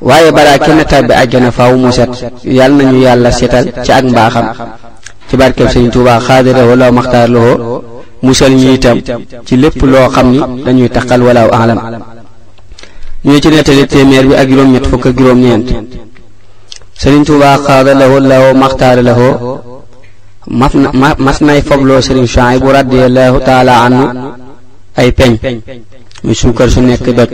waaye 0.00 0.30
balaa 0.32 0.58
kenn 0.58 0.84
tàbbi 0.84 1.12
àjjana 1.14 1.50
faw 1.50 1.76
mu 1.76 1.90
set 1.92 2.08
yal 2.44 2.72
nañu 2.76 2.98
yàlla 3.04 3.30
setal 3.32 3.64
ci 3.84 3.92
ak 3.92 4.04
mbaaxam 4.04 4.46
ci 5.28 5.36
barkeb 5.36 5.68
Sëriñ 5.68 5.90
Tuubaa 5.92 6.20
xaadira 6.20 6.64
wala 6.68 6.92
maxtaar 6.92 7.28
loxo 7.28 7.82
musal 8.22 8.52
ñi 8.54 8.74
itam 8.74 8.98
lépp 9.62 9.82
loo 9.82 10.08
xam 10.14 10.30
ni 10.32 10.40
dañuy 10.64 10.88
taqal 10.90 11.22
walaaw 11.22 11.50
alam 11.52 11.78
ñoo 13.24 13.40
ci 13.40 13.48
nettali 13.48 13.86
téeméer 13.88 14.26
bi 14.28 14.34
ak 14.34 14.40
ak 14.96 15.14
juróom-ñeent 15.16 15.66
Sëriñ 17.00 17.24
Tuubaa 17.24 17.56
xaada 17.64 17.94
lawo 17.94 18.18
lawo 18.20 18.54
maxtaara 18.54 19.02
lawo 19.02 19.28
mas 20.48 20.74
na 20.74 20.90
mas 21.18 21.40
nay 21.40 21.62
fobloo 21.62 22.02
Sëriñ 22.02 22.26
Suhaybu 22.26 22.68
radiyallahu 22.70 23.36
taala 23.46 23.74
anhu 23.84 24.04
ay 24.94 25.10
peñ 25.18 25.32
muy 26.22 26.34
suukar 26.34 26.68
su 26.70 26.80
nekk 26.80 27.04
doj 27.16 27.30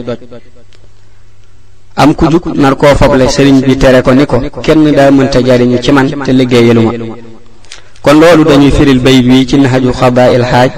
am 1.97 2.15
ku 2.15 2.27
jug 2.29 2.55
nar 2.57 2.75
koo 2.77 2.95
foble 2.95 3.29
sëriñ 3.29 3.61
bi 3.67 3.77
tere 3.77 4.01
ko 4.03 4.13
ni 4.13 4.25
ko 4.27 4.39
kenn 4.63 4.85
daa 4.97 5.11
mënta 5.11 5.41
jariñu 5.43 5.79
ci 5.83 5.93
man 5.93 6.09
te 6.25 6.33
liggéeyaluma 6.33 6.91
kon 8.01 8.15
loolu 8.19 8.45
dañuy 8.45 8.71
firil 8.71 9.01
bay 9.01 9.21
bi 9.23 9.47
ci 9.47 9.59
nahaju 9.59 9.93
xadaa 10.01 10.33
il 10.35 10.45
xaaj 10.51 10.71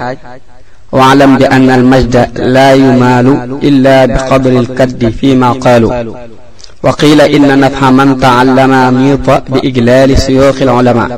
واعلم 0.97 1.31
بأن 1.37 1.69
المجد 1.69 2.15
لا 2.55 2.69
يمال 2.73 3.27
إلا 3.69 3.97
بقدر 4.05 4.53
الكد 4.63 5.01
فيما 5.19 5.51
قالوا 5.51 5.93
وقيل 6.83 7.19
إن 7.35 7.59
نفح 7.59 7.81
من 7.99 8.09
تعلم 8.25 8.73
ميط 8.95 9.27
بإجلال 9.51 10.17
سيوخ 10.17 10.57
العلماء 10.61 11.09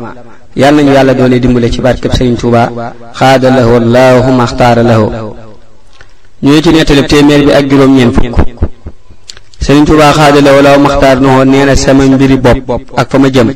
yalla 0.55 0.81
ñu 0.83 0.91
yalla 0.91 1.13
doole 1.13 1.39
dimbale 1.39 1.69
ci 1.69 1.81
barkeb 1.81 2.11
serigne 2.13 2.37
touba 2.37 2.63
khada 3.19 3.49
lahu 3.57 3.71
allahumma 3.81 4.43
ikhtara 4.49 4.81
lahu 4.83 5.05
ñu 6.43 6.59
ci 6.63 6.69
netalib 6.73 7.05
témèr 7.07 7.41
bi 7.45 7.51
ak 7.53 7.65
juroom 7.69 7.91
ñen 7.97 8.09
fukk 8.15 8.35
senin 9.65 9.85
tubaa 9.89 10.11
xaada 10.17 10.39
la 10.45 10.51
walaaw 10.57 10.77
maxtaar 10.85 11.17
noxoo 11.25 11.45
nee 11.51 11.65
na 11.69 11.73
sama 11.83 12.03
mbiri 12.13 12.37
bopp 12.45 12.85
ak 13.01 13.07
fa 13.11 13.17
ma 13.23 13.29
jëm 13.35 13.47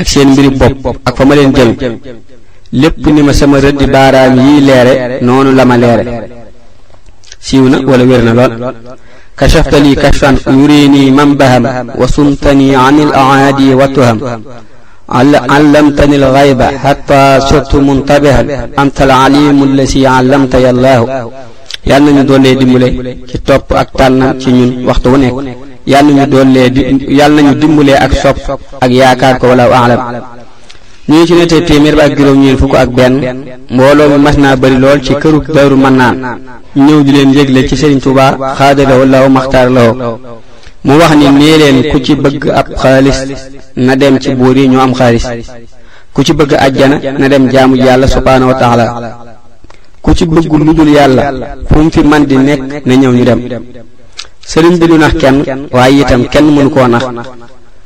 ak 0.00 0.06
seen 0.12 0.28
mbiri 0.32 0.50
bopp 0.60 0.98
ak 1.08 1.14
fa 1.18 1.24
ma 1.28 1.34
leen 1.38 1.52
jëm 1.58 1.70
lépp 2.82 2.96
ni 3.14 3.22
ma 3.28 3.32
sama 3.40 3.56
rëddi 3.66 3.86
baaraam 3.94 4.34
yii 4.46 4.60
leere 4.68 4.94
noonu 5.26 5.50
la 5.58 5.64
ma 5.70 5.76
leere 5.82 6.04
siiw 7.46 7.64
na 7.72 7.76
wala 7.90 8.04
wér 8.10 8.22
na 8.26 8.32
lool 8.38 8.56
كشفت 9.40 9.74
لي 9.74 9.94
كشفا 9.94 10.36
يريني 10.48 11.10
منبها 11.18 11.84
وصمتني 12.00 12.68
عن 12.76 12.94
الأعادي 13.06 13.74
والتهم 13.74 14.18
علمتني 15.54 16.16
الغيب 16.16 16.60
حتى 16.62 17.22
صرت 17.48 17.72
منتبها 17.88 18.40
أنت 18.82 18.98
العليم 19.08 19.56
الذي 19.70 20.02
علمت 20.14 20.54
يا 20.64 20.70
الله 20.74 20.98
yàlla 21.90 22.12
nañu 22.12 22.24
doolee 22.28 22.54
dimbale 22.54 22.92
ci 23.26 23.38
topp 23.46 23.72
ak 23.72 23.88
tànnam 23.98 24.38
ci 24.40 24.48
ñun 24.52 24.84
waxtu 24.86 25.08
wu 25.12 25.16
nekk 25.16 25.34
yàlla 25.86 26.12
nañu 26.12 26.30
doolee 26.32 26.70
di 26.70 26.82
yàlla 27.18 27.42
nañu 27.42 27.52
dimbalee 27.60 27.96
ak 28.04 28.12
sopp 28.22 28.38
ak 28.84 28.90
yaakaar 28.98 29.38
ko 29.40 29.46
wala 29.48 29.64
aalam 29.80 30.00
ñu 31.08 31.16
ngi 31.16 31.26
ci 31.26 31.34
nete 31.34 31.60
téeméer 31.66 31.96
ba 31.96 32.04
ak 32.04 32.16
juróom-ñeent 32.16 32.58
fukk 32.60 32.74
ak 32.76 32.90
benn 32.90 33.16
mbooloo 33.72 34.08
mi 34.10 34.18
mas 34.24 34.36
naa 34.38 34.56
bari 34.60 34.76
lool 34.78 35.00
ci 35.02 35.14
këru 35.22 35.38
Daaru 35.54 35.76
Mannaan 35.84 36.16
ñëw 36.76 37.02
di 37.02 37.12
leen 37.12 37.32
yégle 37.34 37.68
ci 37.68 37.76
Sëriñ 37.76 38.00
Tuubaa 38.00 38.36
xaadalawo 38.56 39.04
law 39.04 39.28
maxtaar 39.28 39.68
la 39.76 39.92
mu 40.84 40.92
wax 41.00 41.12
ni 41.16 41.26
nee 41.38 41.56
leen 41.58 41.78
ku 41.90 41.98
ci 42.04 42.14
bëgg 42.14 42.42
ab 42.60 42.66
xaalis 42.80 43.20
na 43.76 43.96
dem 43.96 44.18
ci 44.20 44.30
buur 44.34 44.56
yi 44.56 44.68
ñu 44.68 44.78
am 44.80 44.94
xaalis 44.94 45.26
ku 46.12 46.22
ci 46.22 46.32
bëgg 46.34 46.52
ajjana 46.66 46.96
na 47.18 47.28
dem 47.28 47.50
jaamu 47.50 47.74
yàlla 47.76 48.06
subhaanahu 48.06 48.50
wa 48.52 49.29
ku 50.02 50.12
ci 50.16 50.24
bëgg 50.26 50.52
lu 50.52 50.72
dul 50.76 50.88
yàlla 50.94 51.22
fu 51.68 51.78
mu 51.82 51.90
fi 51.90 52.02
man 52.02 52.24
di 52.26 52.36
nekk 52.36 52.60
na 52.86 52.94
ñëw 52.94 53.12
ñu 53.12 53.24
dem 53.24 53.40
sëriñ 54.50 54.78
bi 54.78 54.86
du 54.88 54.96
nax 54.96 55.12
kenn 55.20 55.42
waaye 55.72 56.00
itam 56.02 56.22
kenn 56.32 56.46
mënu 56.54 56.70
koo 56.70 56.86
nax 56.88 57.04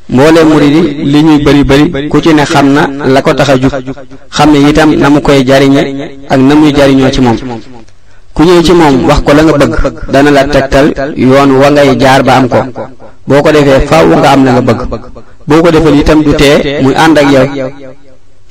mboolee 0.09 0.45
mu 0.45 0.59
yi 0.61 0.71
li 1.13 1.23
ñuy 1.23 1.39
bëri 1.45 1.65
bëri 1.65 2.09
ku 2.09 2.19
ci 2.21 2.33
ne 2.35 2.45
xam 2.45 2.67
na 2.73 2.83
la 3.15 3.21
ko 3.21 3.35
tax 3.35 3.49
a 3.51 3.55
jug 3.57 3.73
xam 4.37 4.51
ne 4.53 4.59
itam 4.69 4.91
na 4.95 5.09
mu 5.11 5.21
koy 5.21 5.43
jariñe 5.45 5.83
ak 6.29 6.39
na 6.41 6.55
muy 6.55 6.73
jariñoo 6.73 7.11
ci 7.11 7.21
moom 7.21 7.37
ku 8.33 8.43
ñëw 8.45 8.63
ci 8.63 8.73
moom 8.73 9.07
wax 9.09 9.21
ko 9.25 9.33
la 9.33 9.43
nga 9.43 9.57
bëgg 9.57 9.75
dana 10.13 10.31
la 10.31 10.45
tegtal 10.45 10.87
yoon 11.17 11.51
wa 11.61 11.69
ngay 11.71 11.97
jaar 11.99 12.23
ba 12.23 12.35
am 12.37 12.49
ko 12.49 12.61
boo 13.27 13.43
ko 13.43 13.51
defee 13.51 13.87
faaw 13.89 14.07
nga 14.07 14.29
am 14.35 14.45
la 14.45 14.53
nga 14.53 14.61
bëgg 14.63 14.81
boo 15.49 15.61
ko 15.63 15.71
defal 15.71 15.97
itam 15.99 16.23
du 16.23 16.33
tee 16.33 16.81
muy 16.83 16.95
ànd 16.95 17.19
ak 17.19 17.27
yow 17.33 17.47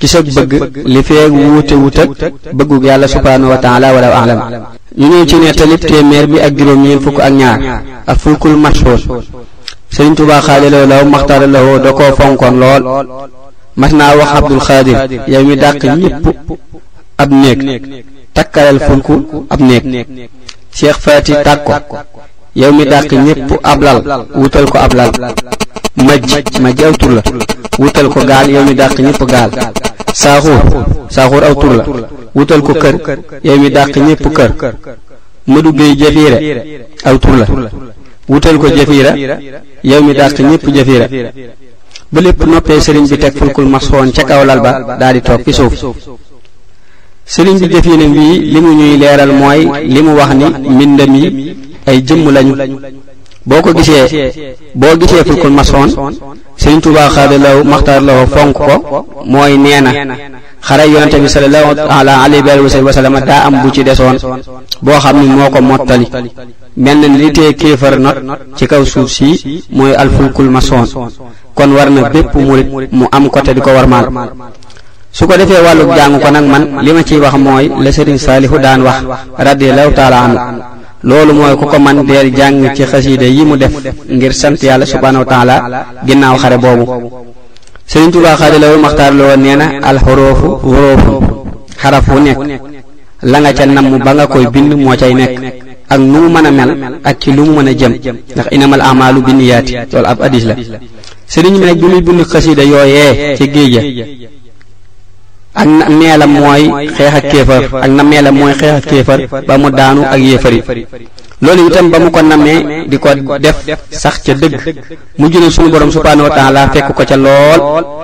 ci 0.04 0.08
sa 0.12 0.20
bëgg 0.22 0.82
li 0.94 1.00
feeg 1.02 1.32
wuute 1.32 1.76
wutak 1.82 2.10
bëggug 2.58 2.84
yàlla 2.86 3.08
subhanahu 3.08 3.52
wa 3.54 3.58
taala 3.64 3.94
wala 3.96 4.10
alam 4.22 4.40
ñu 5.00 5.06
ñëw 5.08 5.24
ci 5.26 5.36
nettalib 5.40 5.80
téeméer 5.80 6.28
bi 6.28 6.38
ak 6.44 6.52
juróom 6.58 6.84
ñeen 6.84 7.00
fukk 7.00 7.20
ak 7.24 7.34
ñaar 7.40 7.60
ak 8.12 8.18
fulkul 8.20 8.58
marsuus 8.60 9.02
sëriñ 9.96 10.14
tuba 10.20 10.42
xaajaloo 10.44 10.86
law 10.92 11.04
maxtara 11.08 11.48
lawo 11.48 11.80
da 11.80 11.92
koo 11.98 12.12
fonkoon 12.20 12.56
lool 12.62 12.84
mas 13.80 13.94
naa 13.96 14.14
wax 14.20 14.30
abdul 14.40 14.60
xaadir 14.68 14.96
yow 15.32 15.44
mi 15.48 15.56
dàq 15.56 15.80
ñëpp 16.02 16.24
ab 17.24 17.30
néeg 17.32 17.60
takkalal 18.36 18.80
fulku 18.80 19.46
ab 19.50 19.60
néeg 19.62 19.86
cheikh 20.76 20.98
fati 21.06 21.32
tàkko 21.48 21.74
yow 22.56 22.72
mi 22.72 22.84
dàq 22.86 23.12
ñépp 23.12 23.52
ab 23.64 23.82
lal 23.84 24.02
wutal 24.36 24.70
ko 24.70 24.78
ab 24.78 24.94
lal 24.94 25.12
majj 26.06 26.60
majj 26.62 26.84
aw 26.84 26.94
tur 26.94 27.12
la 27.14 27.22
wutal 27.80 28.10
ko 28.10 28.20
gaal 28.26 28.50
yow 28.52 28.64
mi 28.64 28.76
dàq 28.76 29.00
ñépp 29.00 29.24
gaal 29.26 29.50
saaxuur 30.14 30.62
saaxuur 31.10 31.44
aw 31.44 31.56
tur 31.56 31.74
la 31.74 31.84
wutal 32.36 32.62
ko 32.62 32.74
kër 32.74 32.96
yow 33.44 33.58
mi 33.60 33.70
dàq 33.72 33.98
ñépp 33.98 34.26
kër 34.36 34.52
mëdu 35.48 35.70
géey 35.78 35.98
jafiira 35.98 36.38
aw 37.06 37.18
tur 37.18 37.34
la 37.38 37.48
wutal 38.30 38.58
ko 38.60 38.68
jafiira 38.68 39.16
yow 39.84 40.04
mi 40.04 40.14
dàq 40.14 40.40
ñépp 40.40 40.66
jafiira 40.76 41.08
ba 42.12 42.22
lépp 42.22 42.44
noppee 42.46 42.80
sëriñ 42.82 43.08
bi 43.10 43.18
teg 43.18 43.34
fulkul 43.36 43.66
masxoon 43.66 44.12
ca 44.12 44.24
kaw 44.24 44.46
lal 44.46 44.62
ba 44.62 44.96
daal 45.00 45.14
di 45.14 45.22
toog 45.22 45.42
fi 45.44 45.54
suuf 45.54 45.74
sëriñ 47.26 47.58
bi 47.60 47.68
jëfinam 47.74 48.12
bii 48.14 48.40
li 48.54 48.60
mu 48.62 48.74
ñuy 48.80 48.98
leeral 49.02 49.32
mooy 49.40 49.62
li 49.94 50.02
mu 50.04 50.14
wax 50.16 50.32
ni 50.36 50.46
mbindam 50.70 51.16
yi 51.16 51.30
ay 51.86 52.02
jëmm 52.02 52.30
lañu 52.32 52.56
boo 53.46 53.62
ko 53.62 53.74
gisee 53.76 54.32
boo 54.74 54.96
gisee 55.00 55.24
fulkul 55.26 55.52
masoon 55.52 55.90
sëriñ 56.58 56.80
Tuubaa 56.82 57.10
xaadalaw 57.10 57.64
maxtaar 57.64 58.02
lawo 58.02 58.26
fonk 58.28 58.54
ko 58.54 59.06
mooy 59.26 59.58
nee 59.58 59.82
na 59.82 59.92
xare 60.64 60.88
yonente 60.88 61.20
bi 61.20 61.28
sallallahu 61.28 61.72
ala 61.92 62.22
alayhi 62.22 62.80
wa 62.80 62.94
sallam 62.94 63.20
daa 63.26 63.48
am 63.48 63.62
bu 63.62 63.70
ci 63.72 63.84
desoon 63.84 64.16
boo 64.82 64.98
xam 65.04 65.18
ni 65.20 65.28
moo 65.28 65.50
ko 65.50 65.60
mottali 65.62 66.08
mel 66.78 66.98
na 67.04 67.08
li 67.18 67.32
tee 67.34 67.54
kéefar 67.54 68.00
not 68.00 68.16
ci 68.56 68.66
kaw 68.66 68.84
suuf 68.86 69.10
si 69.12 69.64
mooy 69.70 69.94
alfulkul 69.94 70.48
masoon 70.50 70.86
kon 71.54 71.72
war 71.76 71.90
na 71.90 72.10
bépp 72.10 72.34
murit 72.36 72.68
mu 72.94 73.08
am 73.12 73.28
ko 73.30 73.42
te 73.42 73.54
di 73.54 73.60
ko 73.60 73.72
warmaal 73.72 74.08
su 75.12 75.26
ko 75.28 75.36
defee 75.36 75.60
wàllu 75.62 75.92
jàng 76.00 76.16
ko 76.22 76.32
nag 76.32 76.46
man 76.48 76.80
li 76.82 76.94
ma 76.94 77.04
ciy 77.04 77.18
wax 77.20 77.34
mooy 77.36 77.68
la 77.82 77.92
sëriñ 77.92 78.16
saalihu 78.18 78.56
daan 78.58 78.82
wax 78.88 79.04
radiallahu 79.38 79.92
taala 79.92 80.20
anhu 80.24 80.73
loolu 81.04 81.34
mooy 81.34 81.56
ku 81.60 81.66
ko 81.68 81.78
man 81.80 82.06
deel 82.08 82.32
jàng 82.36 82.74
ci 82.76 82.84
xasiida 82.86 83.26
yi 83.26 83.44
mu 83.46 83.56
def 83.58 83.72
ngir 84.10 84.34
sant 84.34 84.56
yàlla 84.64 84.86
subhaanahu 84.86 85.24
wa 85.24 85.32
taala 85.34 85.56
ginnaaw 86.08 86.38
xare 86.38 86.58
boobu 86.58 86.86
Sëriñ 87.86 88.12
Tuubaa 88.12 88.36
xaadalawul 88.38 88.80
maxtaar 88.82 89.14
la 89.14 89.24
woon 89.28 89.42
nee 89.44 89.56
na 89.58 89.66
alxuroofu 89.90 90.48
xuróofu 90.62 91.14
xaraf 91.82 92.08
wu 92.08 92.20
nekk 92.22 92.38
la 93.24 93.40
nga 93.40 93.52
ca 93.54 93.66
namm 93.66 93.98
ba 94.00 94.14
nga 94.14 94.28
koy 94.28 94.46
bind 94.54 94.72
moo 94.74 94.96
cay 94.96 95.14
nekk 95.14 95.34
ak 95.90 96.00
nu 96.00 96.22
mu 96.22 96.30
mën 96.30 96.46
a 96.46 96.52
mel 96.52 96.72
ak 97.04 97.16
ci 97.20 97.32
lu 97.34 97.44
mu 97.46 97.56
mën 97.60 97.68
a 97.68 97.74
jëm 97.74 97.94
ndax 98.36 98.48
inamal 98.52 98.82
amaalu 98.82 99.22
binniyaati 99.22 99.74
loolu 99.92 100.08
ab 100.08 100.22
hadiis 100.22 100.46
la 100.46 100.56
sëriñ 101.28 101.60
bi 101.60 101.66
nag 101.66 101.80
bi 101.80 101.86
muy 101.86 102.02
bind 102.02 102.22
xasiida 102.32 102.64
yooyee 102.64 103.36
ci 103.38 103.52
géej 103.52 104.23
ak 105.54 105.66
na 105.70 105.86
meelam 105.86 106.30
mooy 106.34 106.62
xeex 106.98 107.14
ak 107.14 107.24
kéefar 107.30 107.62
ak 107.70 107.92
na 107.94 108.02
meelam 108.04 108.34
mooy 108.34 108.54
xeex 108.58 108.74
ak 108.82 108.86
kéefar 108.90 109.20
ba 109.30 109.54
mu 109.62 109.70
daanu 109.70 110.02
ak 110.02 110.18
yéefari 110.18 110.60
loolu 111.40 111.70
itam 111.70 111.94
ba 111.94 112.02
mu 112.02 112.10
ko 112.10 112.20
namee 112.26 112.90
di 112.90 112.98
ko 112.98 113.14
def 113.38 113.56
sax 113.94 114.26
ca 114.26 114.34
dëgg 114.34 114.58
mujj 115.22 115.34
na 115.38 115.50
suñu 115.54 115.70
borom 115.70 115.94
subhaanahu 115.94 116.26
wa 116.28 116.34
taala 116.34 116.74
fekk 116.74 116.90
ko 116.98 117.04
ca 117.06 117.18
lool 117.20 117.60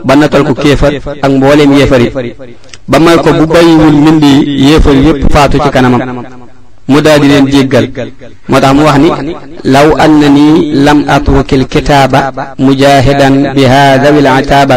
ba 0.06 0.14
natal 0.14 0.46
ko 0.46 0.54
kéefar 0.54 0.94
ak 1.02 1.30
mbooleem 1.30 1.74
yéefari 1.74 2.08
ba 2.86 2.98
may 3.02 3.18
ko 3.18 3.34
bu 3.34 3.46
bàyyiwul 3.50 3.98
mbind 3.98 4.22
yi 4.22 4.36
yéefar 4.70 4.94
yépp 4.94 5.26
faatu 5.34 5.58
ci 5.58 5.70
kanamam 5.74 6.30
mu 6.90 7.06
daal 7.06 7.22
di 7.22 7.28
leen 7.30 7.46
jéggal 7.46 7.86
moo 8.50 8.58
tax 8.58 8.74
mu 8.74 8.82
wax 8.90 8.98
ni 8.98 9.10
law 9.74 9.90
annani 10.04 10.48
lam 10.86 11.00
atrukil 11.16 11.66
kitaaba 11.72 12.20
mujahidan 12.66 13.54
bi 13.54 13.62
haadawi 13.72 14.26
lataaba 14.26 14.76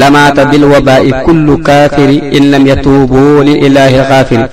lamaata 0.00 0.48
bil 0.50 0.64
wabaa'i 0.72 1.12
kullu 1.28 1.58
kaafiri 1.68 2.16
in 2.36 2.48
lam 2.54 2.64
yatuubu 2.72 3.44
lilahi 3.48 4.00
lxaafiri 4.00 4.46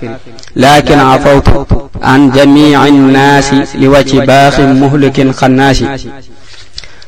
lakin 0.64 1.00
afawtu 1.00 1.72
an 2.12 2.28
jamii 2.36 2.76
nnaasi 3.00 3.80
li 3.80 3.88
wacci 3.94 4.20
baaxin 4.28 4.76
muhlikin 4.84 5.32
xannaasi 5.40 5.88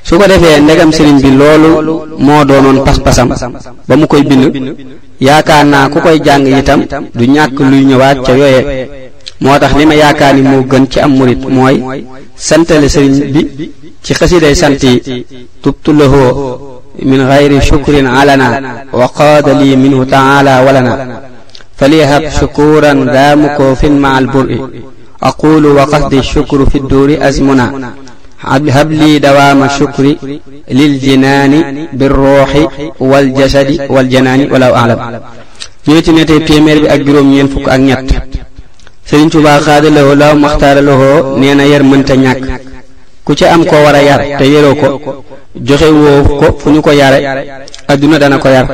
su 0.07 0.13
ko 0.19 0.25
defee 0.31 0.57
ndegam 0.63 0.91
sëriñ 0.95 1.19
bi 1.23 1.29
loolu 1.35 2.15
moo 2.25 2.43
doonoon 2.47 2.79
pas-pasam 2.87 3.27
ba 3.87 3.93
mu 3.99 4.07
koy 4.07 4.23
bind 4.23 4.55
yaakaar 5.27 5.65
naa 5.73 5.89
ku 5.91 5.99
koy 6.05 6.17
jàng 6.25 6.45
itam 6.47 6.79
du 7.17 7.23
ñàkk 7.33 7.57
luy 7.69 7.83
ñëwaat 7.89 8.17
ca 8.25 8.31
yooye 8.39 9.03
motax 9.41 9.71
lima 9.77 9.93
yakani 9.95 10.41
mo 10.41 10.57
gën 10.63 10.87
ci 10.87 10.99
am 10.99 11.11
mourid 11.15 11.41
moy 11.49 11.75
santale 12.35 12.87
serigne 12.89 13.25
bi 13.27 13.71
ci 14.03 14.13
xasside 14.13 14.53
santi 14.55 15.25
tubtu 15.61 15.91
lahu 15.91 16.21
min 17.09 17.19
ghayri 17.29 17.59
shukrin 17.61 18.05
alana 18.07 18.47
wa 18.93 19.07
qad 19.17 19.43
li 19.61 19.75
minhu 19.77 20.05
ta'ala 20.05 20.61
walana 20.65 20.93
فليهب 21.79 22.23
شكورا 22.41 22.91
ذا 23.13 23.35
مكوف 23.35 23.85
مع 23.85 24.17
البرء 24.19 24.69
أقول 25.23 25.65
وقصد 25.65 26.13
الشكر 26.13 26.65
في 26.69 26.77
الدور 26.77 27.09
أزمنا 27.21 27.93
هب 28.41 28.91
لي 28.91 29.19
دوام 29.19 29.63
الشكر 29.63 30.05
للجنان 30.71 31.53
بالروح 31.93 32.51
والجسد 32.99 33.69
والجنان 33.89 34.41
ولو 34.51 34.75
أعلم 34.75 34.99
نيتي 35.87 36.11
نيتي 36.11 36.39
بيمير 36.39 36.81
بأجروم 36.83 37.33
ينفق 37.33 37.73
أن 37.73 37.89
يبت 37.89 38.34
sëriñ 39.07 39.29
Tuubaa 39.33 39.59
xaadalawoo 39.65 40.15
law 40.21 40.33
maxtaaralawoo 40.43 41.19
nee 41.39 41.53
na 41.57 41.63
yar 41.71 41.83
mënta 41.89 42.15
ñàkk 42.23 42.41
ku 43.25 43.31
ci 43.37 43.45
am 43.45 43.61
ko 43.69 43.75
war 43.85 43.95
a 43.99 44.01
yar 44.09 44.19
te 44.37 44.45
yaroo 44.53 44.75
ko 44.81 44.89
joxe 45.65 45.87
woo 46.03 46.21
ko 46.39 46.45
fu 46.59 46.67
ñu 46.73 46.81
ko 46.81 46.91
yare 47.01 47.17
adduna 47.91 48.17
dana 48.19 48.37
ko 48.39 48.47
yar 48.55 48.65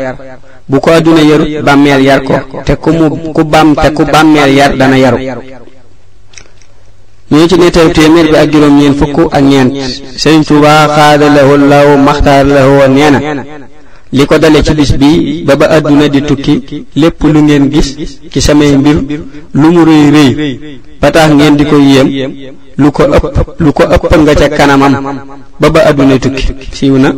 bu 0.69 0.77
ko 0.83 0.89
adduna 0.91 1.21
yarut 1.29 1.49
bàmmeel 1.65 2.01
yar 2.09 2.21
ko 2.27 2.33
te 2.65 2.73
ku 2.83 2.89
mu 2.97 3.05
ku 3.35 3.43
bam 3.43 3.75
te 3.75 3.87
ku 3.97 4.03
bàmmeel 4.13 4.51
yar 4.59 4.71
dana 4.79 4.95
yaru 5.03 5.17
ñoo 7.31 7.47
ci 7.49 7.55
nettalu 7.57 7.91
téeméer 7.91 8.27
bi 8.31 8.35
ak 8.37 8.49
juróom 8.51 8.77
ñeent 8.79 8.97
fukk 8.99 9.17
ak 9.35 9.43
ñeent 9.43 9.73
sëriñ 10.17 10.43
Tuubaa 10.45 10.87
xaadalawoo 10.95 11.57
law 11.57 11.97
maxtaaralawoo 11.97 12.87
li 14.13 14.25
ko 14.27 14.37
dale 14.37 14.61
ci 14.61 14.73
bis 14.75 14.91
bi 14.99 15.41
ba 15.47 15.55
ba 15.55 15.67
àdduna 15.71 16.07
di 16.09 16.21
tukki 16.21 16.85
lépp 16.95 17.23
lu 17.23 17.41
ngeen 17.41 17.69
gis 17.71 17.95
ci 18.29 18.41
samay 18.41 18.75
mbir 18.75 18.95
lu 19.53 19.67
mu 19.71 19.83
rëy 19.87 20.11
rëy 20.11 20.29
ba 20.99 21.11
tax 21.11 21.31
ngeen 21.31 21.55
di 21.55 21.63
ko 21.63 21.77
yéem 21.79 22.07
lu 22.75 22.91
ko 22.91 23.03
ëpp 23.07 23.55
lu 23.63 23.71
ko 23.71 23.83
ëpp 23.83 24.11
nga 24.19 24.33
ca 24.35 24.49
kanamam 24.49 24.91
ba 25.61 25.69
ba 25.69 25.79
àdduna 25.87 26.17
tukki 26.19 26.51
siiw 26.73 26.97
na 26.99 27.09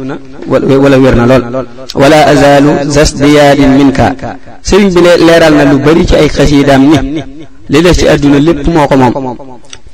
wala 0.45 0.97
wér 1.01 1.15
na 1.15 1.25
lool 1.25 1.65
wala 1.95 2.27
azalu 2.29 2.71
zas 2.93 3.15
diyaadin 3.17 3.73
minka 3.75 4.13
sëriñ 4.61 4.93
bi 4.93 5.01
leeral 5.25 5.53
na 5.55 5.65
lu 5.65 5.79
bari 5.81 6.05
ci 6.05 6.13
ay 6.15 6.29
xasiidaam 6.29 6.83
ni 6.93 6.99
li 7.73 7.81
des 7.81 7.93
ci 7.95 8.05
àdduna 8.07 8.37
lépp 8.37 8.67
moo 8.67 8.85
ko 8.85 8.95
moom 8.95 9.35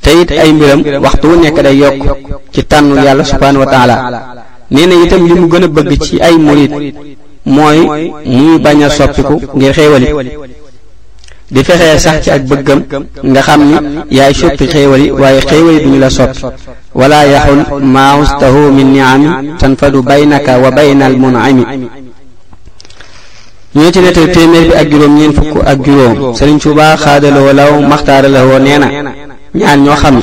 te 0.02 0.10
it 0.20 0.30
ay 0.32 0.52
mbiram 0.52 0.82
waxtu 1.00 1.28
nekk 1.40 1.62
day 1.62 1.76
yokk 1.76 2.02
ci 2.52 2.60
tànnu 2.66 2.94
yàlla 2.96 3.24
subhaanahu 3.24 3.64
wa 3.64 3.70
taala 3.72 4.44
nee 4.70 4.86
na 4.86 4.96
itam 5.04 5.26
li 5.26 5.34
mu 5.34 5.48
gën 5.50 5.64
a 5.64 5.68
bëgg 5.68 5.98
ci 6.00 6.18
ay 6.22 6.38
murit 6.38 6.68
mooy 7.44 7.78
muy 8.24 8.58
bañ 8.62 8.82
a 8.84 8.88
soppiku 8.90 9.40
ngir 9.54 9.74
xéewali 9.74 10.06
di 11.50 11.60
fexee 11.64 11.98
sax 11.98 12.22
ci 12.24 12.30
ak 12.30 12.44
bëggam 12.46 12.84
nga 13.26 13.40
xam 13.42 13.60
ni 13.68 13.76
yaay 14.16 14.32
soppi 14.32 14.66
xéewali 14.70 15.10
waaye 15.10 15.40
xéewali 15.42 15.82
duñu 15.82 15.98
la 15.98 16.10
soppi 16.10 16.42
wala 16.94 17.26
yaxul 17.26 17.82
maahustahu 17.82 18.70
min 18.70 18.92
niami 18.94 19.56
tanfadu 19.58 20.02
baynaka 20.02 20.58
wa 20.58 20.70
bayna 20.70 21.06
al 21.06 21.18
munami 21.18 21.62
ñoo 23.74 23.90
ci 23.90 23.98
nettali 24.00 24.30
téeméer 24.32 24.68
bi 24.70 24.74
ak 24.78 24.86
juróom 24.90 25.14
ñeent 25.18 25.34
fukk 25.34 25.66
ak 25.66 25.78
juróom 25.84 26.34
Sëriñ 26.38 26.58
Tuubaa 26.62 26.96
xaadaloo 26.96 27.52
law 27.52 27.80
maxtaaraloo 27.88 28.58
nee 28.60 28.78
ñaar 29.54 29.78
ñoo 29.78 29.96
xam 29.98 30.20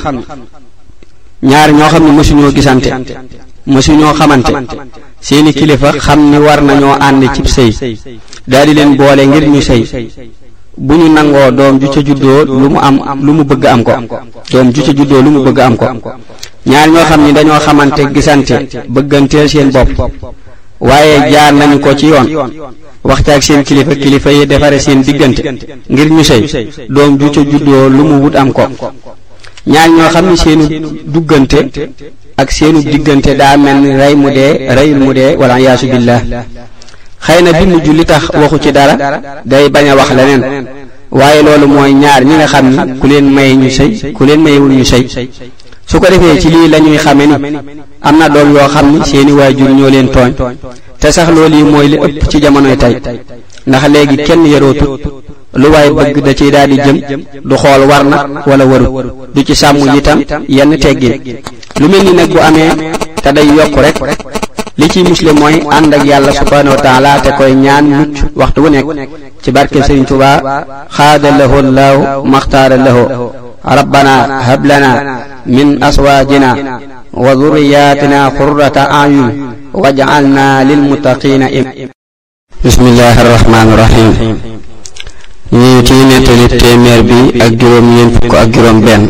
ñaar 1.44 1.72
ñoo 1.74 1.90
xam 1.90 2.04
ne 2.06 2.12
mësuñoo 2.12 2.52
gisante 2.56 2.92
mësuñoo 3.74 4.14
xamante 4.20 4.52
seeni 5.26 5.52
kilifa 5.58 5.90
xam 6.06 6.20
ni 6.32 6.38
war 6.46 6.62
nañoo 6.68 6.96
ànd 7.08 7.24
cib 7.36 7.48
sëy 7.56 7.70
daldi 8.48 8.74
leen 8.74 8.92
boole 9.00 9.24
ngir 9.28 9.44
ñu 9.54 9.62
sëy 9.70 9.82
bu 10.86 10.94
ñu 10.96 11.08
nangoo 11.14 11.50
doom 11.58 11.76
ju 11.80 11.88
ca 11.94 12.02
juddoo 12.08 12.46
lu 12.60 12.68
mu 12.70 12.80
am 12.88 12.98
lu 13.26 13.32
mu 13.34 13.44
bëgg 13.50 13.64
am 13.66 13.84
ko 13.84 13.92
doom 14.52 14.68
ju 14.74 14.82
ca 14.82 14.94
juddoo 14.98 15.22
lu 15.24 15.30
mu 15.36 15.40
bëgg 15.46 15.60
am 15.60 15.76
ko 15.76 15.86
ñaar 16.66 16.90
ñoo 16.90 17.06
xam 17.10 17.22
ni 17.26 17.34
dañoo 17.34 17.60
xamante 17.66 18.02
gisante 18.14 18.56
bëgganteel 18.88 19.50
seen 19.50 19.70
bopp 19.76 19.90
waaye 20.80 21.16
jaar 21.32 21.54
nañu 21.54 21.80
ko 21.82 21.96
ci 21.98 22.06
yoon 22.08 22.28
waxta 23.04 23.34
ak 23.36 23.44
seen 23.44 23.64
kilifa 23.64 23.96
kilifa 23.96 24.32
yi 24.32 24.46
defare 24.46 24.80
seen 24.80 25.02
diggante 25.04 25.42
ngir 25.90 26.10
ñu 26.12 26.24
sëy 26.24 26.42
doom 26.88 27.18
ju 27.18 27.30
ca 27.34 27.42
juddoo 27.42 27.90
lu 27.90 28.04
mu 28.10 28.16
wut 28.24 28.36
am 28.36 28.50
ko 28.54 28.64
ñaar 29.66 29.90
ñoo 29.90 30.10
xam 30.14 30.26
ni 30.30 30.38
seenu 30.38 30.68
duggante 31.06 31.60
ak 32.42 32.50
seenu 32.56 32.80
diggante 32.92 33.32
daa 33.42 33.58
mel 33.58 33.78
ni 33.84 33.92
rey 34.02 34.14
mu 34.22 34.30
dee 34.38 34.54
reyul 34.78 35.00
mu 35.06 35.12
dee 35.18 35.32
wala 35.40 35.56
yaasu 35.66 35.88
billah 35.94 36.20
xëy 37.26 37.40
na 37.46 37.50
bi 37.58 37.66
mujj 37.72 37.88
li 37.98 38.06
tax 38.12 38.24
waxu 38.42 38.58
ci 38.64 38.70
dara 38.78 38.94
day 39.50 39.66
bañ 39.74 39.86
a 39.92 39.94
wax 40.00 40.10
leneen 40.18 40.44
waaye 41.20 41.42
loolu 41.48 41.68
mooy 41.76 41.92
ñaar 42.04 42.22
ñi 42.30 42.36
xam 42.54 42.66
ni 42.74 42.78
ku 43.00 43.08
leen 43.12 43.26
maye 43.36 43.54
ñu 43.62 43.70
sëy 43.78 43.92
ku 44.18 44.24
leen 44.28 44.42
mayewul 44.46 44.74
ñu 44.80 44.86
sëy 44.92 45.04
su 45.90 45.96
ko 46.02 46.08
defee 46.12 46.40
ci 46.42 46.50
lii 46.54 46.68
la 46.74 46.78
ñuy 46.84 46.98
xame 47.06 47.26
ni 47.32 47.36
am 48.08 48.16
na 48.20 48.26
doom 48.34 48.50
yoo 48.56 48.68
xam 48.74 48.86
ni 48.94 49.00
seeni 49.10 49.32
waajur 49.40 49.72
ñoo 49.78 49.90
leen 49.96 50.08
tooñ 50.16 50.32
te 51.02 51.08
sax 51.16 51.28
loolu 51.36 51.56
yi 51.62 51.66
mooy 51.72 51.88
li 51.92 51.98
ëpp 52.06 52.28
ci 52.32 52.38
jamonoy 52.44 52.78
tey 52.84 52.96
ndax 53.68 53.84
léegi 53.94 54.16
kenn 54.28 54.44
yarootu 54.54 54.88
lu 55.56 55.68
way 55.72 55.88
bëgg 55.90 56.18
da 56.24 56.32
ci 56.36 56.52
daali 56.52 56.76
jëm 56.76 57.22
du 57.44 57.56
xool 57.56 57.82
war 57.88 58.04
na 58.04 58.42
wala 58.46 58.66
waru 58.66 58.88
du 59.34 59.42
ci 59.44 59.56
sàmm 59.56 59.80
itam 59.96 60.20
yenn 60.48 60.78
teggin 60.78 61.22
lu 61.80 61.88
mel 61.88 62.04
ni 62.04 62.14
nag 62.14 62.28
bu 62.30 62.40
amee 62.42 62.72
te 63.24 63.32
day 63.32 63.48
yokk 63.48 63.80
rek 63.80 63.96
li 64.76 64.90
ci 64.90 65.04
muslim 65.04 65.40
mooy 65.40 65.64
ànd 65.72 65.94
ak 65.96 66.04
yàlla 66.04 66.32
subhanahu 66.36 66.76
wa 66.76 66.82
taala 66.84 67.20
te 67.24 67.30
koy 67.38 67.54
ñaan 67.56 67.86
mucc 67.88 68.18
waxtu 68.36 68.62
bu 68.62 68.70
nekk 68.70 68.86
ci 69.42 69.52
barke 69.52 69.80
sëriñ 69.88 70.04
tuba 70.06 70.44
xaada 70.92 71.32
lahu 71.40 71.62
llahu 71.72 72.26
maxtaara 72.28 72.78
lahu 72.78 73.06
ربنا 73.68 74.16
هب 74.48 74.64
لنا 74.70 74.92
من 75.46 75.84
أزواجنا 75.84 76.52
وذرياتنا 77.14 78.20
قرة 78.40 78.78
أعين 78.78 79.28
واجعلنا 79.74 80.64
للمتقين 80.64 81.42
lilmuttaqina 81.44 81.92
بسم 82.64 82.82
الله 82.86 83.16
الرحمن 83.22 83.68
الرحيم 83.76 84.12
ñu 85.52 85.82
ci 85.84 85.94
nettali 85.96 86.46
téeméer 86.52 87.00
bi 87.04 87.40
ak 87.40 87.54
juróom 87.60 87.88
ñeent 87.96 88.14
fukk 88.20 88.34
ak 88.36 88.50
juróom 88.54 88.82
benn 88.84 89.04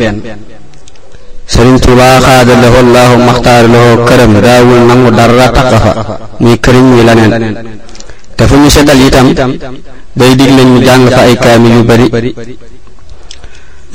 sëriñ 1.48 1.80
Tuubaa 1.82 2.20
xaada 2.22 2.54
lahu 2.62 2.78
allahu 2.86 3.16
maxtaar 3.28 3.66
lahu 3.74 3.90
këram 4.08 4.34
daawul 4.46 4.82
nangu 4.88 5.10
dara 5.18 5.48
taqa 5.50 5.62
fa 5.80 5.94
muy 6.40 6.54
këriñ 6.62 6.86
muy 6.94 7.02
laneen 7.04 7.44
te 8.38 8.44
fu 8.46 8.54
ñu 8.56 8.70
seddal 8.70 9.02
itam 9.02 9.28
day 10.16 10.36
digle 10.36 10.62
ñu 10.64 10.84
jàng 10.86 11.08
fa 11.10 11.22
ay 11.26 11.36
kaamil 11.44 11.74
yu 11.78 11.84
bari 11.84 12.06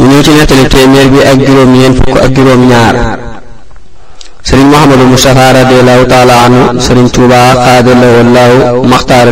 ñu 0.01 0.05
ñëw 0.09 0.23
ci 0.23 0.31
nettali 0.35 0.67
téeméer 0.69 1.07
bi 1.15 1.19
ak 1.23 1.39
juróom 1.47 1.71
ñeent 1.79 1.97
fukk 2.03 2.19
ak 2.27 2.31
juróom 2.35 2.67
ñaar 2.69 2.97
sëriñ 4.43 4.67
Muhammadu 4.73 5.05
Mustafa 5.15 5.47
radiyallahu 5.61 6.05
taala 6.11 6.35
anhu 6.51 6.63
sëriñ 6.83 7.07
Tuubaa 7.09 7.55
xaada 7.65 7.93
lahu 8.03 8.15
allahu 8.27 8.79
maxtaar 8.93 9.27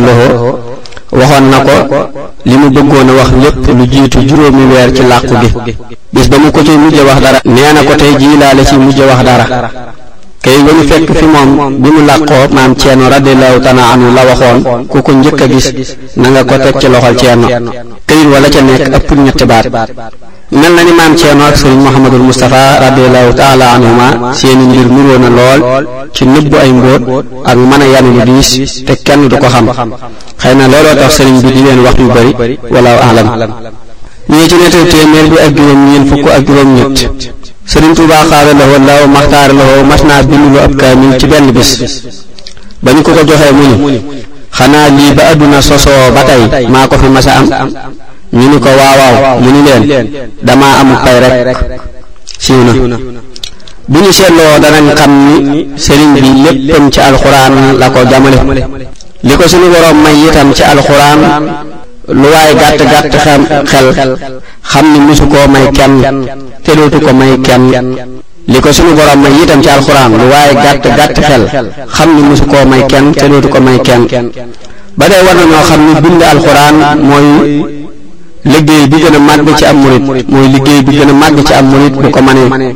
waxoon 1.11 1.49
na 1.51 1.57
ko 1.59 2.09
li 2.45 2.55
mu 2.55 2.67
bëggoon 2.71 3.09
a 3.09 3.13
wax 3.13 3.29
lépp 3.43 3.67
lu 3.77 3.85
jiitu 3.85 4.19
juróomi 4.25 4.63
weer 4.71 4.91
ci 4.93 5.03
làqu 5.05 5.33
gi 5.65 5.77
bis 6.09 6.27
ba 6.29 6.37
mu 6.37 6.49
ko 6.51 6.63
ci 6.63 6.71
mujj 6.77 6.97
wax 7.01 7.19
dara 7.19 7.39
nee 7.43 7.71
na 7.73 7.83
ko 7.83 7.95
tey 7.95 8.15
jii 8.15 8.37
laa 8.37 8.53
la 8.53 8.63
ci 8.63 8.75
mujj 8.77 8.97
wax 9.01 9.21
dara 9.23 9.45
kay 10.41 10.61
ba 10.63 10.71
ñu 10.71 10.83
fekk 10.87 11.11
fi 11.13 11.25
moom 11.25 11.79
bi 11.81 11.89
mu 11.89 12.05
làqoo 12.05 12.47
maam 12.55 12.73
ceeno 12.75 13.09
radiallahu 13.09 13.59
taala 13.59 13.81
anhu 13.93 14.13
la 14.13 14.23
waxoon 14.23 14.85
ku 14.87 15.01
ko 15.01 15.11
njëkk 15.11 15.41
a 15.41 15.47
gis 15.47 15.73
na 16.15 16.29
nga 16.29 16.43
ko 16.45 16.57
teg 16.57 16.77
ci 16.79 16.87
loxol 16.87 17.15
ceeno 17.15 17.47
këyit 18.05 18.27
wala 18.31 18.47
ca 18.49 18.61
nekk 18.61 18.95
ëpp 18.95 19.11
ñetti 19.11 19.45
baat 19.45 19.65
mel 20.51 20.73
na 20.75 20.83
ni 20.83 20.91
maam 20.91 21.15
Ceerno 21.15 21.43
ak 21.47 21.55
sëriñ 21.55 21.79
Mouhamadul 21.79 22.23
Moustapha 22.27 22.75
radiallahu 22.87 23.31
taala 23.39 23.65
anhuma 23.79 24.33
seeni 24.35 24.67
mbir 24.67 24.87
nuroo 24.91 25.17
na 25.23 25.29
lool 25.37 25.61
ci 26.13 26.25
nëbbu 26.27 26.55
ay 26.59 26.71
mbóot 26.75 27.25
ak 27.47 27.55
mën 27.55 27.79
a 27.81 27.87
yanu 27.87 28.09
lu 28.19 28.23
diis 28.27 28.83
te 28.83 28.93
kenn 29.05 29.29
du 29.31 29.35
ko 29.39 29.47
xam 29.47 29.71
xëy 30.35 30.53
na 30.59 30.67
looloo 30.67 30.95
tax 30.99 31.11
sëriñ 31.23 31.37
bi 31.39 31.51
di 31.55 31.61
leen 31.63 31.79
wax 31.85 31.95
yu 31.99 32.07
bari 32.11 32.59
walaaw 32.69 32.99
alam 32.99 33.27
ñii 34.27 34.47
ci 34.51 34.55
nettal 34.59 34.85
téeméer 34.91 35.27
bi 35.31 35.37
ak 35.39 35.55
juróom 35.55 35.79
ñeen 35.87 36.05
fukk 36.11 36.27
ak 36.27 36.43
juróom 36.45 36.69
ñett 36.75 36.99
sëriñ 37.65 37.93
Tuubaa 37.95 38.27
xaada 38.29 38.51
la 38.51 38.65
woon 38.67 38.83
laaw 38.85 39.07
maxtaar 39.07 39.51
naa 39.55 40.23
bind 40.23 40.57
ab 40.59 40.75
kaamil 40.75 41.15
ci 41.17 41.27
benn 41.27 41.51
bis 41.55 41.71
ba 42.83 42.91
ñu 42.91 43.01
ko 43.01 43.11
ko 43.15 43.23
joxee 43.23 43.53
mu 43.55 43.87
ni 43.89 44.03
xanaa 44.51 44.89
lii 44.99 45.13
ba 45.15 45.23
adduna 45.31 45.61
sosoo 45.61 46.11
ba 46.13 46.23
tey 46.27 46.67
maa 46.67 46.87
ko 46.91 46.97
fi 46.99 47.07
mas 47.07 47.27
a 47.27 47.37
am 47.39 47.47
ñu 48.33 48.47
ni 48.49 48.57
ko 48.59 48.69
waawaaw 48.79 49.37
mu 49.43 49.49
ni 49.51 49.59
leen 49.67 50.07
damaa 50.41 50.73
amul 50.79 50.97
pay 51.03 51.43
rek 51.43 51.57
siiw 52.39 52.63
na 52.63 52.97
bu 53.91 53.97
ñu 53.99 54.11
seetloo 54.17 54.55
danañ 54.63 54.87
xam 54.95 55.11
ni 55.51 55.67
sëriñ 55.83 56.09
bi 56.13 56.21
léppam 56.67 56.85
ci 56.91 56.99
alxuraan 57.01 57.55
la 57.79 57.89
ko 57.91 57.99
jamale 58.09 58.37
li 59.27 59.35
ko 59.35 59.43
suñu 59.51 59.67
boroom 59.73 59.97
may 60.03 60.15
itam 60.27 60.53
ci 60.57 60.63
alxuraan 60.63 61.19
lu 62.19 62.23
waay 62.33 62.53
gàtt-gàtt 62.61 63.05
xam 63.23 63.41
xel 63.71 63.87
xam 64.71 64.85
ni 64.93 64.99
musu 65.07 65.25
koo 65.33 65.45
may 65.53 65.65
kenn 65.77 65.95
te 66.63 66.71
dootu 66.77 66.99
ko 67.05 67.13
may 67.21 67.33
kenn 67.47 67.65
li 68.51 68.59
ko 68.63 68.69
suñu 68.75 68.93
boroom 68.97 69.19
may 69.23 69.33
itam 69.43 69.59
ci 69.63 69.69
alxuraan 69.75 70.11
lu 70.19 70.25
waay 70.33 70.49
gàtt-gàtt 70.63 71.11
xel 71.29 71.43
xam 71.95 72.09
ni 72.15 72.21
musu 72.29 72.45
koo 72.51 72.63
may 72.71 72.81
kenn 72.91 73.07
te 73.19 73.25
dootu 73.31 73.49
ko 73.53 73.59
may 73.67 73.77
kenn 73.87 74.03
ba 74.97 75.05
dee 75.11 75.21
war 75.25 75.35
na 75.53 75.59
xam 75.67 75.81
ni 75.87 75.93
bind 76.03 76.21
alxuraan 76.31 76.75
mooy 77.09 77.29
liggéey 78.43 78.85
bi 78.87 78.97
gën 79.01 79.13
a 79.15 79.19
màgg 79.19 79.49
ci 79.57 79.63
am 79.65 79.77
murit 79.83 80.27
mooy 80.29 80.47
liggéey 80.53 80.81
bi 80.81 80.97
gën 80.97 81.09
a 81.09 81.13
màgg 81.13 81.37
ci 81.47 81.53
am 81.53 81.65
murit 81.71 81.93
bu 81.93 82.09
ko 82.09 82.21
manee 82.21 82.71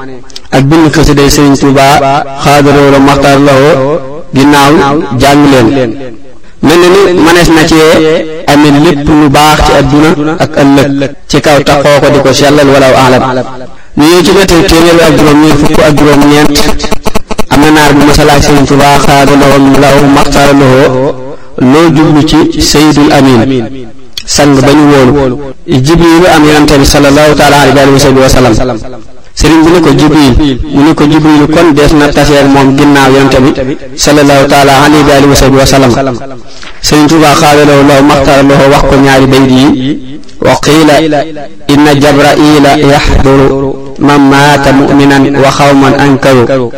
ak 0.51 0.63
bind 0.69 0.91
xasiday 0.93 1.29
sëriñ 1.29 1.55
Tuubaa 1.59 2.23
xaadaroo 2.43 2.89
la 2.91 2.99
maxtaar 2.99 3.37
lawoo 3.39 3.99
ginnaaw 4.35 4.73
jàng 5.19 5.41
leen 5.51 5.65
mel 6.67 6.81
na 6.81 6.87
ni 6.93 7.01
manees 7.25 7.49
na 7.55 7.61
ci 7.69 7.75
amee 8.51 8.75
lépp 8.85 9.07
lu 9.09 9.27
baax 9.35 9.57
ci 9.65 9.71
adduna 9.79 10.11
ak 10.43 10.51
ëllëg 10.61 11.11
ci 11.29 11.37
kaw 11.45 11.59
taxoo 11.67 11.97
ko 12.01 12.07
di 12.13 12.19
ko 12.25 12.31
sellal 12.33 12.67
walaw 12.73 12.93
alam 13.05 13.23
ñu 13.97 14.05
ñëw 14.05 14.21
ci 14.25 14.31
nettali 14.37 14.63
téeméer 14.69 15.01
ak 15.07 15.13
juróom 15.17 15.39
ñeent 15.41 15.59
fukk 15.61 15.79
ak 15.87 15.93
juróom 15.97 16.21
ñeent 16.29 16.49
am 17.53 17.61
na 17.61 17.69
naar 17.71 17.91
bu 17.95 18.05
masalaaj 18.05 18.41
sëriñ 18.47 18.65
Tuubaa 18.69 18.99
xaadaroo 19.05 19.59
law 19.81 19.97
maxtaar 20.15 20.49
lawoo 20.53 21.15
loo 21.57 21.87
jublu 21.95 22.21
ci 22.23 22.61
Seydul 22.61 23.09
Amin 23.13 23.94
sang 24.27 24.55
ba 24.59 24.73
ñu 24.73 25.13
wóolu 25.13 25.53
jibril 25.67 26.25
am 26.33 26.43
yonante 26.43 26.77
bi 26.79 26.85
sallallahu 26.85 27.35
taala 27.37 27.57
alayhi 27.59 28.17
wa 28.17 28.29
sallam 28.29 28.77
sëriñ 29.35 29.59
bi 29.63 29.71
ne 29.71 29.79
ko 29.81 29.89
jibril 29.93 30.59
mu 30.73 30.81
ne 30.85 30.93
ko 30.95 31.03
jibril 31.05 31.47
kon 31.47 31.73
dees 31.75 31.93
na 31.93 32.09
taseer 32.09 32.45
moom 32.47 32.75
ginnaaw 32.75 33.11
yonante 33.13 33.37
bi 33.39 33.49
sallallahu 33.95 34.47
taala 34.49 34.71
alayhi 34.81 35.27
wa 35.27 35.65
sallam 35.65 36.15
sëriñ 36.81 37.07
Tuubaa 37.07 37.35
xaaralaw 37.37 37.81
law 37.87 38.01
maxtara 38.01 38.41
loo 38.43 38.69
wax 38.73 38.81
ko 38.89 38.95
ñaari 38.97 39.25
bayt 39.27 39.41
yi 39.51 40.19
wa 40.41 40.55
qiila 40.57 40.99
inna 41.67 41.93
jabraila 41.93 42.77
yaxduru 42.91 43.93
man 43.99 44.21
maata 44.21 44.73
muminan 44.73 45.37
wa 45.37 45.51
xawman 45.51 45.93
ankaru 45.99 46.71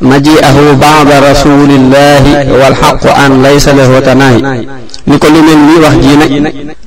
majiahu 0.00 0.72
baada 0.80 1.20
rasulillahi 1.20 2.48
walxaqu 2.52 3.08
an 3.12 3.42
laysa 3.44 3.72
lahu 3.76 4.00
tanaahi 4.00 4.80
ni 5.08 5.16
ko 5.18 5.26
lu 5.32 5.40
mel 5.40 5.56
ni 5.56 5.74
wax 5.80 5.94
ji 6.04 6.12
nag 6.20 6.32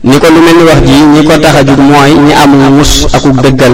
ni 0.06 0.16
ko 0.22 0.28
lu 0.30 0.40
mel 0.46 0.56
ni 0.58 0.64
wax 0.70 0.80
ji 0.86 0.94
ñi 1.12 1.24
ko 1.26 1.38
tax 1.42 1.56
a 1.58 1.64
jug 1.64 1.80
mooy 1.82 2.14
ñi 2.14 2.34
amul 2.44 2.70
mus 2.78 3.08
akuk 3.18 3.42
dëggal 3.42 3.74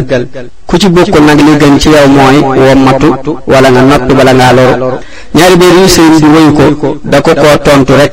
ku 0.66 0.78
ci 0.80 0.88
bokkul 0.90 1.24
nag 1.28 1.40
li 1.40 1.54
gën 1.60 1.78
ci 1.80 1.90
yow 1.90 2.08
mooy 2.08 2.40
wommatu 2.56 3.38
wala 3.46 3.68
nga 3.70 3.82
noppi 3.82 4.14
bala 4.16 4.32
ngaa 4.34 4.54
loru 4.56 5.00
ñaari 5.36 5.56
béer 5.60 5.74
yi 5.78 5.88
sëriñ 5.90 6.16
bi 6.22 6.26
woyu 6.28 6.78
ko 6.80 6.98
da 7.04 7.20
ko 7.22 7.34
koo 7.36 7.58
tontu 7.62 7.92
rek 7.96 8.12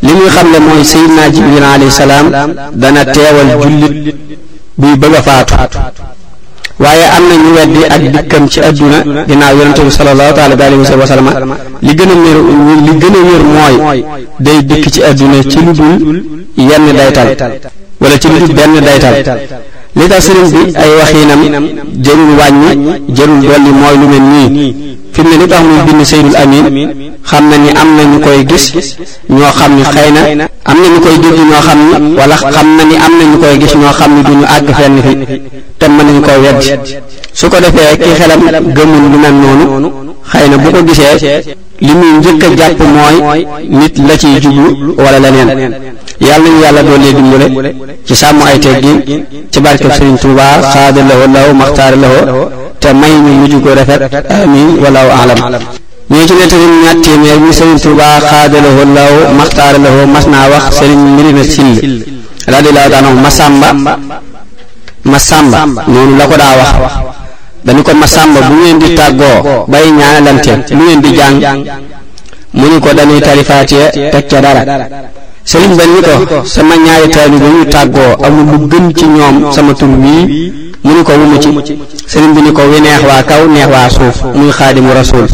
li 0.00 0.12
muy 0.14 0.26
xam 0.32 0.50
ne 0.50 0.58
mooy 0.58 0.82
Seydina 0.84 1.28
Jibril 1.30 1.64
alayhi 1.64 1.90
salaam 1.90 2.30
dana 2.72 3.04
teewal 3.04 3.60
jullit 3.62 4.16
buy 4.74 4.96
bëgg 4.96 5.14
a 5.16 5.22
faatu 5.22 5.54
waaye 6.78 7.04
am 7.06 7.28
na 7.28 7.36
ñu 7.36 7.54
weddi 7.54 7.84
ak 7.94 8.02
dikkam 8.12 8.48
ci 8.48 8.60
adduna 8.60 8.98
ginnaaw 9.26 9.56
yonente 9.56 9.82
bi 9.84 9.90
sallallahu 9.90 10.34
taala 10.34 10.54
alayhi 10.54 10.98
wa 10.98 11.06
sallam 11.06 11.30
li 11.82 11.92
gën 11.94 12.10
a 12.10 12.14
wér 12.24 12.38
li 12.86 12.92
gën 13.00 13.14
a 13.18 13.20
wér 13.28 13.42
mooy 13.78 14.04
day 14.40 14.62
dikk 14.62 14.90
ci 14.90 15.02
adduna 15.02 15.36
ci 15.48 15.58
lu 15.64 15.72
dul 15.72 16.22
yenn 16.54 16.86
daytal 16.94 17.58
wala 18.00 18.18
ci 18.18 18.28
lu 18.28 18.38
dul 18.40 18.52
benn 18.54 18.78
daytal 18.84 19.14
li 19.94 20.08
tax 20.08 20.24
sëriñ 20.24 20.48
bi 20.52 20.72
ay 20.74 20.90
waxiinam 20.98 21.64
jërul 22.04 22.32
wàññi 22.38 23.00
jërul 23.16 23.40
dolli 23.48 23.70
mooy 23.80 23.96
lu 24.00 24.06
mel 24.12 24.20
nii 24.34 24.76
fi 25.14 25.22
mu 25.22 25.28
ne 25.30 25.36
li 25.40 25.46
tax 25.48 25.62
muy 25.64 26.36
Amin 26.42 27.05
xam 27.26 27.50
na 27.50 27.56
ni 27.58 27.70
am 27.74 27.96
na 27.96 28.04
ñu 28.04 28.18
koy 28.24 28.38
gis 28.50 28.66
ñoo 29.28 29.50
xam 29.58 29.70
ni 29.76 29.82
xëy 29.94 30.10
na 30.36 30.44
am 30.70 30.76
na 30.82 30.88
ñu 30.92 30.98
koy 31.04 31.16
dégg 31.22 31.38
ñoo 31.48 31.60
xam 31.66 31.78
ni 31.90 32.16
wala 32.18 32.36
xam 32.36 32.68
na 32.76 32.82
am 33.06 33.12
na 33.18 33.24
ñu 33.30 33.36
koy 33.42 33.54
gis 33.62 33.74
ñoo 33.80 33.92
xam 33.98 34.10
ni 34.16 34.22
duñu 34.28 34.44
àgg 34.56 34.68
fenn 34.78 34.94
fi 35.04 35.40
te 35.78 35.86
ma 35.88 35.94
mën 35.96 36.04
nañu 36.06 36.20
koo 36.26 36.38
weddi 36.42 36.94
su 37.38 37.48
ko 37.50 37.56
defee 37.64 37.96
ki 38.04 38.10
xelam 38.20 38.40
gëmul 38.78 39.04
lu 39.12 39.18
mel 39.24 39.34
noonu 39.42 39.88
xëy 40.32 40.48
na 40.50 40.56
bu 40.56 40.70
ko 40.70 40.80
gisee 40.86 41.14
li 41.86 41.92
muy 41.98 42.10
njëkk 42.18 42.42
a 42.44 42.48
jàpp 42.60 42.80
mooy 42.94 43.46
nit 43.80 43.94
la 44.08 44.16
ciy 44.20 44.40
jublu 44.42 44.94
wala 44.98 45.18
leneen 45.24 45.48
yàlla 46.20 46.48
ñu 46.50 46.58
yàlla 46.64 46.82
doole 46.84 47.08
dimbale 47.16 47.74
ci 48.06 48.14
sàmm 48.14 48.40
ay 48.42 48.58
teggin 48.60 48.98
ci 49.50 49.60
barkeb 49.60 49.90
Sëriñ 49.92 50.16
Tuubaa 50.20 50.62
xaada 50.72 51.00
lahu 51.08 51.22
lahu 51.34 51.50
maxtaar 51.54 51.94
lahu 51.96 52.50
te 52.80 52.88
may 52.92 53.14
ñu 53.24 53.32
mujj 53.40 53.54
ko 53.64 53.70
rafet 53.74 54.12
amin 54.32 54.68
walaahu 54.82 55.10
alam 55.22 55.62
ñoo 56.08 56.24
ci 56.26 56.34
nettali 56.34 56.64
ñaat 56.82 56.98
téeméer 57.02 57.38
bi 57.38 57.52
sëriñ 57.52 57.78
Tuubaa 57.82 58.20
xaadalawoo 58.20 58.84
law 58.94 59.12
maxtaaralawoo 59.38 60.06
mas 60.06 60.26
naa 60.28 60.48
wax 60.48 60.78
sëriñ 60.78 61.00
Mirina 61.16 61.42
Sill 61.42 62.04
radiyallaahu 62.46 62.90
taala 62.92 63.10
ma 63.24 63.30
sàmba 63.38 63.68
ma 65.04 65.18
sàmba 65.18 65.58
noonu 65.88 66.16
la 66.16 66.26
ko 66.28 66.36
daa 66.36 66.54
wax 66.58 66.92
dañu 67.64 67.82
ko 67.82 67.92
ma 67.94 68.06
sàmba 68.06 68.40
bu 68.46 68.54
ngeen 68.54 68.78
di 68.78 68.94
tàggoo 68.94 69.64
bay 69.66 69.86
ñaanalante 69.98 70.52
lu 70.76 70.82
ngeen 70.84 71.00
di 71.00 71.10
jàng 71.16 71.66
mu 72.54 72.66
ni 72.68 72.78
ko 72.80 72.88
dañuy 72.92 73.18
tarifaatee 73.20 73.90
teg 74.12 74.26
ca 74.28 74.38
dara 74.40 74.62
sëriñ 75.44 75.74
ba 75.74 75.84
ni 75.86 76.00
ko 76.24 76.44
sama 76.44 76.74
ñaari 76.76 77.08
taali 77.08 77.36
ba 77.36 77.46
ñu 77.48 77.64
tàggoo 77.66 78.12
amul 78.22 78.46
lu 78.52 78.66
gën 78.68 78.94
ci 78.94 79.06
ñoom 79.06 79.52
sama 79.52 79.74
tur 79.74 79.88
wii 79.88 80.52
mu 80.84 80.92
ni 80.96 81.02
ko 81.02 81.12
wumu 81.18 81.38
ci 81.64 81.76
sëriñ 82.06 82.32
bi 82.32 82.42
ni 82.42 82.52
ko 82.52 82.62
wi 82.62 82.78
neex 82.80 83.02
waa 83.08 83.22
kaw 83.24 83.48
neex 83.48 83.66
waa 83.72 83.90
suuf 83.90 84.22
muy 84.36 84.52
xaadimu 84.52 84.92
rasuul 84.94 85.26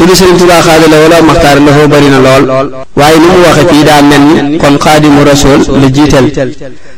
te 0.00 0.06
li 0.06 0.14
sëriñ 0.16 0.36
Tuubaa 0.38 0.62
xaadi 0.64 0.86
la 0.90 0.96
wala 1.02 1.18
maxtaar 1.28 1.60
dafa 1.60 1.86
bari 1.92 2.08
na 2.08 2.18
lool 2.24 2.72
waaye 2.96 3.18
ni 3.20 3.26
mu 3.32 3.38
waxe 3.44 3.64
fii 3.70 3.84
daa 3.84 4.00
mel 4.08 4.22
ni 4.50 4.56
kon 4.56 4.76
xaadimu 4.82 5.22
rasul 5.30 5.60
la 5.80 5.88
jiital 5.92 6.24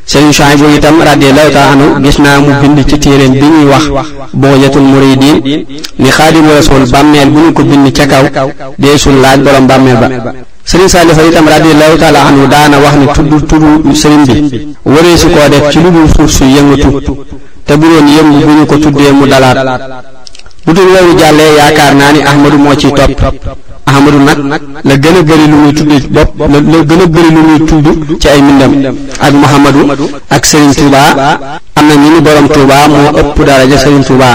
sëriñ 0.07 0.31
Suhaybu 0.33 0.65
itam 0.77 0.97
radiyallahu 1.09 1.51
taala 1.55 1.71
anhu 1.75 2.03
gis 2.05 2.19
naa 2.21 2.39
mu 2.39 2.51
bind 2.61 2.79
ci 2.89 2.97
téeréen 3.03 3.33
bi 3.33 3.45
ñuy 3.47 3.67
wax 3.73 3.85
bughyatul 4.33 4.83
muridin 4.83 5.35
ni 5.99 6.09
xaadimu 6.19 6.51
rasul 6.59 6.87
bàmmeel 6.93 7.31
bu 7.31 7.41
ñu 7.45 7.53
ko 7.53 7.63
bind 7.65 7.91
ca 7.93 8.07
kaw 8.07 8.49
dee 8.79 8.97
suñ 8.99 9.17
laaj 9.23 9.41
borom 9.43 9.67
bàmmeel 9.67 9.97
ba 9.99 10.09
sëriñ 10.65 10.89
Saalifa 10.89 11.27
itam 11.27 11.47
radiyallahu 11.49 11.99
taala 11.99 12.21
anhu 12.29 12.47
daana 12.47 12.77
wax 12.85 12.95
ni 13.01 13.07
tudd 13.15 13.33
tudd 13.51 13.97
sëriñ 14.03 14.23
bi 14.31 14.67
waree 14.85 15.17
si 15.19 15.27
koo 15.27 15.49
def 15.51 15.71
ci 15.73 15.79
lu 15.83 15.91
dul 15.91 16.09
suuf 16.17 16.31
su 16.37 16.47
te 17.67 17.75
bu 17.77 17.85
doon 17.91 18.07
yëngu 18.17 18.45
bu 18.47 18.53
ñu 18.59 18.67
ko 18.67 18.77
tuddee 18.79 19.11
mu 19.11 19.27
dalaat 19.27 19.59
bu 20.67 20.73
dul 20.77 20.87
loolu 20.95 21.13
jàllee 21.19 21.53
yaakaar 21.59 21.95
naa 21.99 22.13
ni 22.13 22.21
ahmadu 22.31 22.59
moo 22.59 22.75
ciy 22.75 22.91
topp 22.97 23.13
ahmadu 23.91 24.19
nag 24.27 24.39
la 24.85 24.95
gën 25.03 25.15
a 25.19 25.23
bëri 25.29 25.47
lu 25.53 25.57
muy 25.63 25.73
tudd 25.73 25.91
bopp 26.15 26.29
la 26.71 26.79
gën 26.89 27.01
a 27.05 27.07
bëri 27.15 27.31
lu 27.35 27.41
muy 27.43 27.59
ci 28.21 28.29
ay 28.29 28.41
mbindam 28.43 28.95
ak 29.21 29.33
muhammadu 29.35 29.81
ak 30.31 30.43
Serigne 30.53 30.75
Touba 30.75 31.01
am 31.77 31.87
na 31.89 31.95
ñu 31.95 32.09
ni 32.15 32.21
borom 32.21 32.49
Touba 32.55 32.89
moo 32.89 33.11
ëpp 33.21 33.37
daraja 33.47 33.77
Serigne 33.85 34.05
Touba 34.05 34.31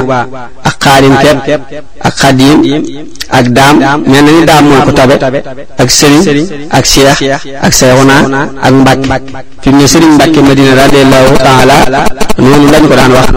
ak 0.67 0.75
xaadim 0.83 1.13
tepp 1.47 1.61
ak 2.07 2.13
xadim 2.21 2.57
ak 3.37 3.45
daam 3.57 3.75
mel 4.11 4.23
na 4.25 4.31
ni 4.33 4.45
daam 4.49 4.65
moo 4.69 4.79
ko 4.85 4.91
tabe 4.99 5.15
ak 5.77 5.89
Serigne 5.99 6.67
ak 6.77 6.85
Cheikh 6.91 7.19
ak 7.63 7.73
Seyxuna 7.77 8.17
ak 8.67 8.73
Mbàkke 8.73 9.07
fi 9.61 9.69
mu 9.71 9.81
ne 9.81 9.87
Serigne 9.87 10.15
Mbàkke 10.15 10.39
Madina 10.47 10.75
radiyallahu 10.81 11.35
taala 11.45 12.03
noonu 12.37 12.67
lañu 12.71 12.87
ko 12.91 12.95
daan 12.95 13.11
wax 13.15 13.27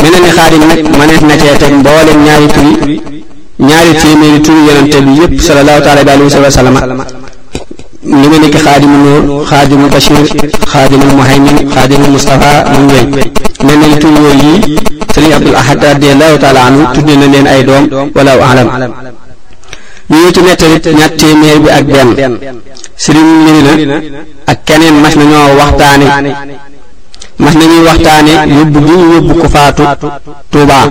mu 0.00 0.08
ne 0.08 0.18
ni 0.20 0.30
xaadim 0.36 0.62
nag 0.70 0.80
mënees 0.98 1.22
na 1.28 1.34
cee 1.40 1.56
teg 1.62 1.72
mboolem 1.80 2.18
ñaari 2.26 2.46
turi 2.54 2.96
ñaari 3.68 3.92
téeméeri 4.02 4.40
turi 4.40 4.60
yonente 4.66 4.98
bi 5.06 5.12
yépp 5.20 5.40
sallallahu 5.40 5.80
taala 5.84 6.00
alayhi 6.00 6.34
wa 6.42 6.50
sallam 6.50 6.76
li 8.20 8.28
ma 8.30 8.38
nekk 8.38 8.56
xaadimu 8.66 8.96
nuur 9.26 9.44
xaadimu 9.50 9.86
bashir 9.88 10.24
xaadimu 10.72 11.06
muhaymin 11.16 11.56
xaadimu 11.74 12.06
mustafa 12.14 12.50
mu 12.72 12.78
ngi 12.84 12.94
wéy 13.16 13.30
mel 13.64 13.76
nañ 13.82 13.98
tur 14.00 14.10
yooyu 14.10 14.48
yi 14.66 14.76
sëriñ 15.14 15.32
abdul 15.38 15.54
ahad 15.62 15.78
radiallahu 15.90 16.36
taala 16.42 16.60
anhu 16.66 16.82
tudde 16.94 17.14
na 17.20 17.26
leen 17.32 17.46
ay 17.46 17.62
doom 17.64 17.84
wala 18.14 18.32
alam 18.50 18.68
ñu 20.10 20.18
bi 23.76 23.90
ak 24.46 24.70
mas 25.02 25.14
nañoo 25.16 25.50
waxtaane 25.58 26.06
mas 27.38 27.54
nañuy 27.56 27.80
waxtaane 27.88 28.32
yóbbu 28.58 28.78
gi 28.86 28.90
ñu 28.96 29.04
yóbbu 29.12 29.34
ko 29.40 29.48
faatu 29.48 29.82
Touba 30.50 30.86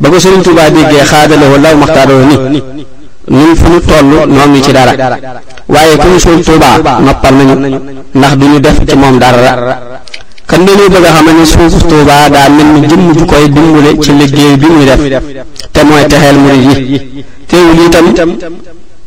ba 0.00 0.08
ko 0.10 0.18
Serigne 0.20 0.42
Touba 0.44 0.70
déggee 0.70 1.04
xaadalewoo 1.10 1.58
law 1.58 1.74
maxtaaroo 1.76 2.22
ni 2.50 2.60
ñun 3.30 3.56
fu 3.56 3.66
ñu 3.72 3.80
toll 3.80 4.06
noo 4.06 4.46
ngi 4.48 4.62
ci 4.62 4.72
dara 4.72 4.92
waaye 5.68 5.96
ku 5.98 6.06
ñu 6.08 6.18
suul 6.18 6.42
Touba 6.44 6.98
noppal 7.00 7.34
nañu 7.34 7.78
ndax 8.14 8.32
duñu 8.36 8.58
def 8.60 8.78
ci 8.86 8.96
moom 8.96 9.18
dara 9.18 9.98
kan 10.46 10.64
dañuy 10.64 10.88
bëgg 10.88 11.04
a 11.04 11.12
xam 11.14 11.26
ne 11.36 11.44
suuf 11.44 11.86
Touba 11.88 12.28
daa 12.28 12.48
mel 12.48 12.66
ni 12.66 12.86
jëmm 12.86 13.12
ju 13.16 13.24
koy 13.24 13.48
dimbale 13.48 13.98
ci 14.00 14.12
liggéey 14.16 14.56
bi 14.56 14.66
muy 14.66 14.84
def 14.84 15.00
te 15.72 15.82
mooy 15.82 16.06
texeel 16.06 16.36
murid 16.38 16.78
yi 16.90 17.24
teewul 17.46 17.84
itam 17.86 18.14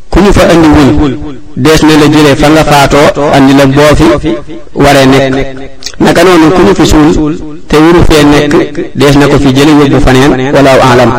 ku 0.10 0.20
ñu 0.20 0.32
fa 0.34 0.42
andiwul 0.52 1.39
dees 1.56 1.80
na 1.84 1.98
la 1.98 2.08
jëlee 2.08 2.36
fa 2.36 2.50
nga 2.50 2.64
faatoo 2.64 3.24
andi 3.34 3.54
la 3.54 3.66
boo 3.66 3.96
fi 4.20 4.36
waree 4.74 5.06
nekk 5.06 5.58
naka 6.00 6.24
noonu 6.24 6.50
ku 6.52 6.62
ñu 6.62 6.74
fi 6.76 6.86
suul 6.86 7.38
te 7.68 7.78
wuru 7.78 8.02
fee 8.08 8.24
nekk 8.24 8.52
dees 8.94 9.16
na 9.16 9.28
ko 9.28 9.38
fi 9.40 9.52
jële 9.56 9.72
yóbbu 9.72 10.00
faneen 10.00 10.52
walaaw 10.54 10.80
alam 10.92 11.10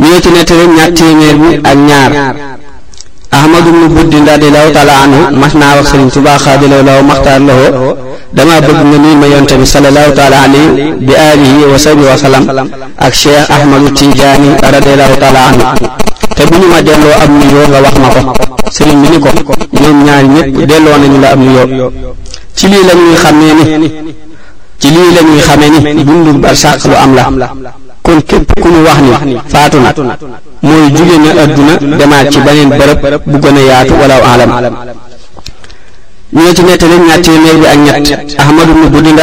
ñu 0.00 0.06
ne 0.08 0.20
ci 0.20 0.30
nettali 0.30 0.66
ñaar 0.68 1.34
bi 1.38 1.60
ak 1.62 1.74
ñaar 1.76 2.12
ahmadu 3.30 3.70
bnu 3.70 3.88
buddi 3.88 4.16
radiyallahu 4.26 4.70
taala 4.72 4.92
anhu 5.02 5.36
mas 5.38 5.54
naa 5.54 5.76
wax 5.76 5.86
sëriñ 5.90 6.10
Tuubaa 6.10 6.38
xaadalaw 6.38 6.82
law 6.84 7.02
maxtaar 7.02 7.40
lawoo 7.40 8.13
dama 8.34 8.58
bëgg 8.60 8.74
nga 8.74 8.98
nuyu 8.98 9.14
ma 9.16 9.26
yonte 9.30 9.54
bi 9.54 9.64
sallallahu 9.66 10.10
taala 10.12 10.36
alayhi 10.50 10.90
bi 11.06 11.12
alihi 11.14 11.70
wa 11.70 11.78
sahbihi 11.78 12.08
wa 12.10 12.18
sallam 12.18 12.42
ak 12.98 13.12
Cheikh 13.14 13.46
Ahmadu 13.48 13.90
Tijaani 13.94 14.50
radiyallahu 14.58 15.14
taala 15.22 15.40
anhu 15.50 15.62
te 16.34 16.42
bu 16.50 16.56
ñu 16.58 16.66
ma 16.66 16.82
delloo 16.82 17.14
am 17.14 17.30
nuyoo 17.38 17.64
nga 17.70 17.78
wax 17.84 17.94
ma 18.02 18.08
ko 18.10 18.20
sëriñ 18.74 18.98
bi 19.02 19.08
ni 19.14 19.18
ko 19.22 19.30
ñoom 19.80 19.98
ñaari 20.02 20.26
ñëpp 20.34 20.66
delloo 20.66 20.96
nañu 20.98 21.18
la 21.22 21.28
am 21.30 21.40
nuyoo 21.46 21.90
ci 22.58 22.66
lii 22.66 22.82
la 22.82 22.92
ñuy 22.94 23.16
xamee 23.22 23.54
ni 23.78 23.88
ci 24.82 24.88
lii 24.90 25.14
la 25.14 25.20
ñuy 25.22 25.38
xamee 25.40 25.94
ni 25.94 26.02
dundu 26.04 26.34
barsàq 26.38 26.82
lu 26.90 26.94
am 26.98 27.38
la 27.38 27.48
kon 28.02 28.18
képp 28.26 28.50
ku 28.60 28.68
ñu 28.68 28.82
wax 28.82 28.98
ni 29.24 29.38
faatu 29.46 29.78
na 29.78 29.94
mooy 30.60 30.90
jóge 30.90 31.16
na 31.22 31.42
adduna 31.42 31.78
demaat 31.98 32.32
ci 32.34 32.40
beneen 32.40 32.68
bërëb 32.70 32.98
bu 33.26 33.38
gën 33.38 33.56
a 33.58 33.62
yaatu 33.62 33.92
walaw 33.94 34.22
alam 34.26 34.50
ñu 36.34 36.40
ne 36.42 36.52
ci 36.54 36.62
nettali 36.62 36.94
ñaar 37.06 37.20
téeméer 37.20 37.56
bi 37.78 37.88
ak 37.90 38.00
ñett 38.00 38.36
ahmadu 38.40 38.72
bnu 38.72 38.90
buddin 38.90 39.16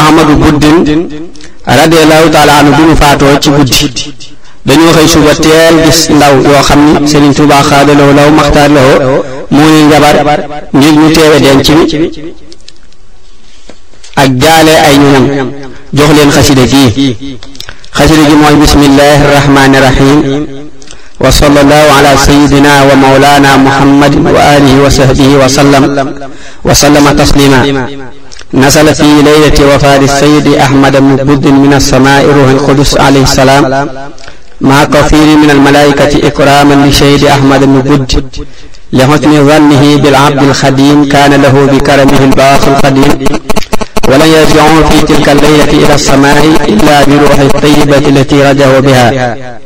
ahmadu 0.00 0.34
buddin 0.36 1.30
radiallahu 1.66 2.30
taala 2.30 2.52
anhu 2.58 2.72
bi 2.76 2.82
mu 2.82 2.94
faatoo 2.96 3.38
ci 3.40 3.50
guddi 3.50 4.14
dañoo 4.66 4.92
xëy 4.92 5.08
suba 5.08 5.34
teel 5.34 5.74
gis 5.84 6.08
ndaw 6.10 6.34
yoo 6.42 6.60
xam 6.62 6.98
ni 7.00 7.08
Serigne 7.08 7.32
Touba 7.34 7.62
xaadaloo 7.62 8.12
law 8.14 8.30
maxtaar 8.30 8.70
lawoo 8.70 9.24
moo 9.50 9.86
njabar 9.86 10.38
ngir 10.74 10.92
ñu 10.92 11.10
teewe 11.10 11.40
denc 11.40 11.66
bi 11.72 12.34
ak 14.16 14.28
jaale 14.38 14.72
ay 14.86 14.96
ñoñam 14.98 15.52
jox 15.94 16.08
leen 16.16 16.30
xasida 16.30 16.66
gii 16.66 17.38
xasida 17.96 18.22
gi 18.28 18.34
mooy 18.34 18.54
bismillahi 18.60 19.22
rahmaani 19.34 19.78
rahim 19.80 20.20
وصلى 21.20 21.60
الله 21.60 21.82
على 21.96 22.16
سيدنا 22.26 22.82
ومولانا 22.82 23.56
محمد 23.56 24.14
وآله 24.26 24.84
وصحبه 24.86 25.28
وسلم 25.44 26.12
وسلم 26.64 27.16
تسليما 27.18 27.88
نزل 28.54 28.94
في 28.94 29.04
ليلة 29.22 29.74
وفاة 29.74 29.96
السيد 29.96 30.46
أحمد 30.54 30.96
بن 31.26 31.52
من 31.54 31.72
السماء 31.74 32.24
روح 32.26 32.48
القدس 32.48 32.96
عليه 33.00 33.22
السلام 33.22 33.88
مع 34.60 34.84
كثير 34.84 35.26
من 35.42 35.50
الملائكة 35.50 36.26
إكراما 36.28 36.86
لشهيد 36.86 37.24
أحمد 37.24 37.60
بن 37.60 38.06
لحسن 38.92 39.46
ظنه 39.48 39.96
بالعبد 39.96 40.42
الخديم 40.42 41.08
كان 41.08 41.32
له 41.42 41.66
بكرمه 41.72 42.18
الباقي 42.24 42.66
القديم 42.66 43.18
ولن 44.08 44.26
يرجعون 44.38 44.84
في 44.90 45.02
تلك 45.02 45.28
الليلة 45.28 45.64
إلى 45.84 45.94
السماء 45.94 46.44
إلا 46.68 47.04
بروح 47.04 47.38
الطيبة 47.40 47.98
التي 47.98 48.42
رجعوا 48.42 48.80
بها 48.80 49.58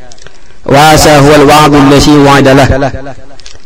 وهذا 0.66 1.18
هو 1.18 1.34
الوعد 1.34 1.74
الذي 1.74 2.10
وعد 2.12 2.48
له 2.48 2.92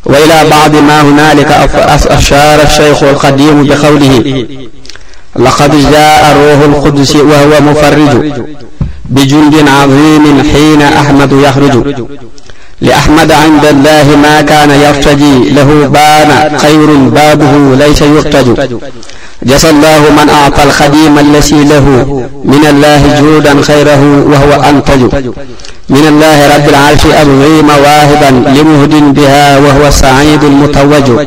وإلى 0.04 0.50
بعض 0.50 0.76
ما 0.76 1.02
هنالك 1.02 1.70
أشار 2.08 2.62
الشيخ 2.62 3.02
القديم 3.02 3.64
بقوله 3.66 4.46
لقد 5.36 5.90
جاء 5.92 6.32
الروح 6.32 6.64
القدس 6.76 7.16
وهو 7.16 7.60
مفرج 7.60 8.42
بجند 9.08 9.68
عظيم 9.68 10.42
حين 10.52 10.82
أحمد 10.82 11.32
يخرج 11.32 12.04
لأحمد 12.80 13.32
عند 13.32 13.64
الله 13.64 14.16
ما 14.16 14.40
كان 14.42 14.70
يرتجي 14.70 15.50
له 15.50 15.86
بان 15.88 16.58
خير 16.58 16.86
بابه 16.96 17.74
ليس 17.74 18.02
يرتج 18.02 18.76
جزى 19.46 19.70
الله 19.70 19.98
من 20.22 20.28
أعطى 20.28 20.62
الخديم 20.62 21.18
الذي 21.18 21.64
له 21.64 21.84
من 22.44 22.60
الله 22.70 23.20
جودا 23.20 23.62
خيره 23.62 24.24
وهو 24.30 24.62
أنتج 24.62 25.28
من 25.88 26.06
الله 26.08 26.56
رب 26.56 26.68
العرش 26.68 27.00
أبغي 27.06 27.62
مواهبا 27.62 28.48
لمهد 28.60 29.14
بها 29.14 29.58
وهو 29.58 29.86
السعيد 29.88 30.44
المتوج 30.44 31.26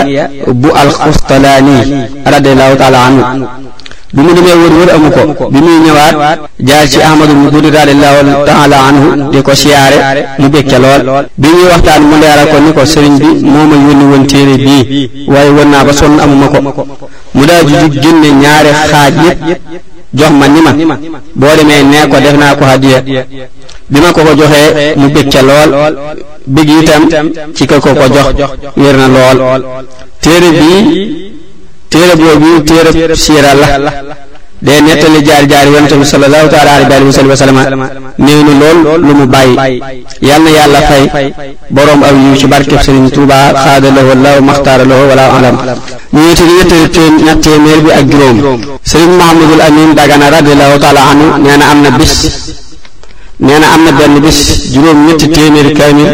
bu 0.62 0.70
al 0.82 0.90
xustalaani 0.98 1.78
radiallahu 2.26 2.74
anhu 3.08 3.22
bi 4.14 4.22
mu 4.26 4.32
demee 4.38 4.58
wër 4.62 4.74
wër 4.82 4.90
amu 4.98 5.10
ko 5.14 5.46
bi 5.54 5.60
muy 5.66 5.78
ñëwaat 5.86 6.16
jaar 6.68 6.86
ci 6.92 6.98
ahmadu 7.08 7.34
mu 7.40 7.52
guddi 7.54 7.70
radiallahu 7.78 8.32
taala 8.50 8.78
anhu 8.90 9.08
di 9.34 9.40
ko 9.46 9.54
siyaare 9.54 9.98
mu 10.42 10.48
bég 10.54 10.66
ca 10.70 10.78
lool 10.82 11.28
bi 11.42 11.48
ñuy 11.56 11.68
waxtaan 11.72 12.02
mu 12.10 12.16
leeral 12.22 12.48
ko 12.52 12.58
ni 12.66 12.74
ko 12.78 12.82
sëriñ 12.94 13.14
bi 13.22 13.30
moo 13.52 13.68
a 13.74 13.78
yónni 13.86 14.06
woon 14.12 14.24
téere 14.32 14.56
bii 14.66 14.84
waaye 15.34 15.50
won 15.58 15.70
naa 15.70 15.84
ba 15.88 15.94
sonn 15.94 16.18
amuma 16.24 16.48
mu 17.38 17.44
daal 17.46 17.64
di 17.70 17.74
jug 17.78 17.94
génne 18.02 18.30
ñaari 18.42 18.70
xaaj 18.92 19.14
yépp 19.22 19.62
jox 20.18 20.32
ma 20.32 20.48
ni 20.48 20.86
ma 20.90 20.96
boo 21.40 21.56
demee 21.58 21.84
nee 21.84 22.04
ko 22.10 22.18
def 22.20 22.36
naa 22.38 22.56
ko 22.58 22.66
hadiya 22.66 23.00
bi 23.88 24.00
ma 24.02 24.10
ko 24.12 24.22
ko 24.26 24.34
joxe 24.40 24.94
mu 24.98 25.08
bég 25.14 25.28
ca 25.32 25.42
lool 25.46 25.72
bég 26.46 26.68
itam 26.82 27.04
ci 27.56 27.64
ka 27.70 27.78
ko 27.80 27.94
ko 27.94 28.06
jox 28.36 28.50
wér 28.76 28.96
na 28.98 29.08
lool 29.08 29.64
téere 30.22 30.50
bii 30.60 30.82
téere 31.90 32.16
boobu 32.16 32.64
téere 32.66 33.14
siira 33.16 33.54
la 33.54 34.26
day 34.60 34.82
nettali 34.82 35.22
jaar 35.24 35.46
jaar 35.46 35.66
yonent 35.70 35.94
bi 36.02 36.06
sallallahu 36.12 36.48
taala 36.50 36.72
alayhi 36.76 37.06
wa 37.06 37.14
sallam 37.14 37.60
néew 38.26 38.40
na 38.46 38.54
lool 38.62 38.78
lu 39.08 39.14
mu 39.20 39.26
bàyyi 39.34 39.56
yal 40.28 40.42
na 40.46 40.50
yàlla 40.58 40.80
fay 40.90 41.06
boroom 41.70 42.02
aw 42.10 42.16
yiw 42.24 42.36
ci 42.40 42.48
barkeb 42.52 42.82
Sëriñ 42.86 43.08
Tuuba 43.16 43.38
xaadaloo 43.64 44.06
wala 44.10 44.32
maxtaaraloo 44.48 45.04
wala 45.12 45.24
alam 45.38 45.56
ñu 46.14 46.22
ngi 46.22 46.64
tëdd 46.70 46.90
ñetteel 46.90 46.90
téeméer 46.94 47.38
téeméer 47.46 47.80
bi 47.86 47.92
ak 47.98 48.06
juróom 48.12 48.62
Sëriñ 48.92 49.12
Mahamadul 49.20 49.62
Amin 49.68 49.90
Dagana 49.98 50.26
radiallahu 50.38 50.76
taala 50.84 51.02
anhu 51.12 51.28
nee 51.44 51.58
na 51.62 51.66
am 51.74 51.80
na 51.86 51.90
bis 52.00 52.16
nee 53.46 53.60
na 53.62 53.68
am 53.76 53.84
benn 54.00 54.16
bis 54.26 54.40
juróom 54.74 54.98
ñetti 55.08 55.26
téeméeri 55.38 55.72
kaamil 55.78 56.10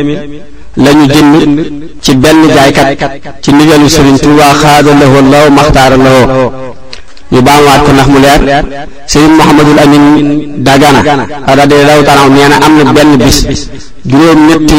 la 0.84 0.92
ñu 0.98 1.06
jënd 1.14 1.32
ci 2.04 2.12
benn 2.24 2.40
jaaykat 2.56 2.98
ci 3.42 3.50
ndigalu 3.54 3.88
Sëriñ 3.98 4.18
Tuuba 4.20 4.46
xaadaloo 4.62 5.16
wala 5.16 6.73
ñu 7.34 7.42
baamuwaat 7.42 7.82
ko 7.86 7.92
ndax 7.94 8.08
mu 8.14 8.20
leer 8.24 8.40
Serigne 9.10 9.34
Mouhamadul 9.38 9.80
Amin 9.84 10.04
Dagana 10.66 11.00
radiyallahu 11.62 12.02
taala 12.08 12.22
nee 12.30 12.48
na 12.52 12.58
am 12.66 12.74
na 12.88 12.92
benn 12.94 13.12
bis 13.18 13.38
juróom-ñetti 14.10 14.78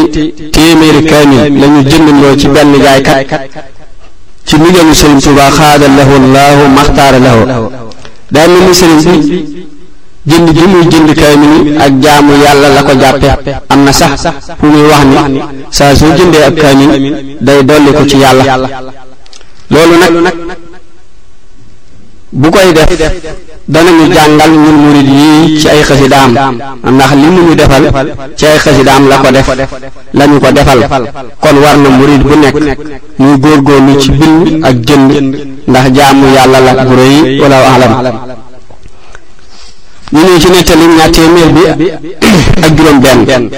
téeméeri 0.54 1.02
kaamil 1.10 1.44
la 1.60 1.66
ñu 1.72 1.80
jëndandoo 1.90 2.36
ci 2.38 2.46
benn 2.48 2.70
jaaykat 2.84 3.24
ci 4.46 4.54
ndigalu 4.60 4.94
Serigne 4.94 5.20
Touba 5.20 5.50
xaada 5.50 5.86
lahu 5.98 6.12
allahu 6.20 6.62
maxtaara 6.76 7.18
la 7.18 7.32
daa 8.30 8.46
mel 8.46 8.62
ni 8.70 8.74
Serigne 8.80 9.16
bi 10.24 10.32
jënd 10.32 10.48
ji 10.56 10.62
muy 10.72 10.84
jënd 10.92 11.10
kaamil 11.20 11.80
ak 11.82 11.92
jaamu 12.02 12.32
yàlla 12.44 12.68
la 12.76 12.82
ko 12.84 12.92
jàppe 13.00 13.50
am 13.68 13.82
na 13.84 13.92
sax 13.92 14.28
fu 14.60 14.66
muy 14.66 14.82
wax 14.90 15.04
ni 15.28 15.40
saa 15.70 15.92
soo 15.94 16.06
jëndee 16.16 16.42
ab 16.46 16.54
kaamil 16.56 16.90
day 17.40 17.64
dolli 17.64 17.92
ko 17.92 18.06
ci 18.06 18.16
yàlla 18.18 18.56
loolu 19.70 19.96
nag. 20.22 20.56
bu 22.34 22.50
koy 22.50 22.74
def 22.76 22.90
danañu 23.68 24.04
jàngal 24.14 24.50
ñun 24.50 24.76
murid 24.82 25.08
yii 25.20 25.60
ci 25.60 25.68
ay 25.68 25.82
xasidaam 25.88 26.30
ndax 26.94 27.10
li 27.22 27.26
mu 27.34 27.40
ñu 27.46 27.54
defal 27.54 27.84
ci 28.36 28.44
ay 28.46 28.58
xasidaam 28.64 29.02
la 29.10 29.16
ko 29.18 29.30
def 29.36 29.48
lañu 30.14 30.40
ko 30.40 30.48
defal 30.56 30.80
kon 31.42 31.56
war 31.64 31.76
na 31.82 31.88
murid 31.98 32.22
bu 32.28 32.34
nekk 32.36 32.56
muy 33.18 33.34
góorgóorlu 33.42 33.92
ci 34.02 34.10
bind 34.18 34.64
ak 34.68 34.74
jënd 34.86 35.10
ndax 35.68 35.84
jaamu 35.96 36.26
yàlla 36.36 36.58
la 36.66 36.84
bu 36.88 36.94
rëy 37.00 37.16
wala 37.40 37.56
alam 37.74 37.92
ñu 40.12 40.20
ñëw 40.20 40.38
ci 40.42 40.48
nettali 40.50 40.86
ñaar 40.86 41.10
téeméer 41.14 41.76
bi 41.76 41.86
ak 42.64 42.72
juróom 42.76 42.98
benn 43.04 43.48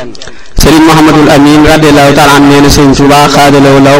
sëriñ 0.60 0.82
Muhammadul 0.88 1.30
Amin 1.34 1.60
radiyallahu 1.72 2.14
taala 2.16 2.32
am 2.38 2.48
nee 2.48 2.60
na 2.60 2.68
sëriñ 2.68 2.92
Tuubaa 2.96 3.26
xaadalaw 3.34 3.76
law 3.86 3.98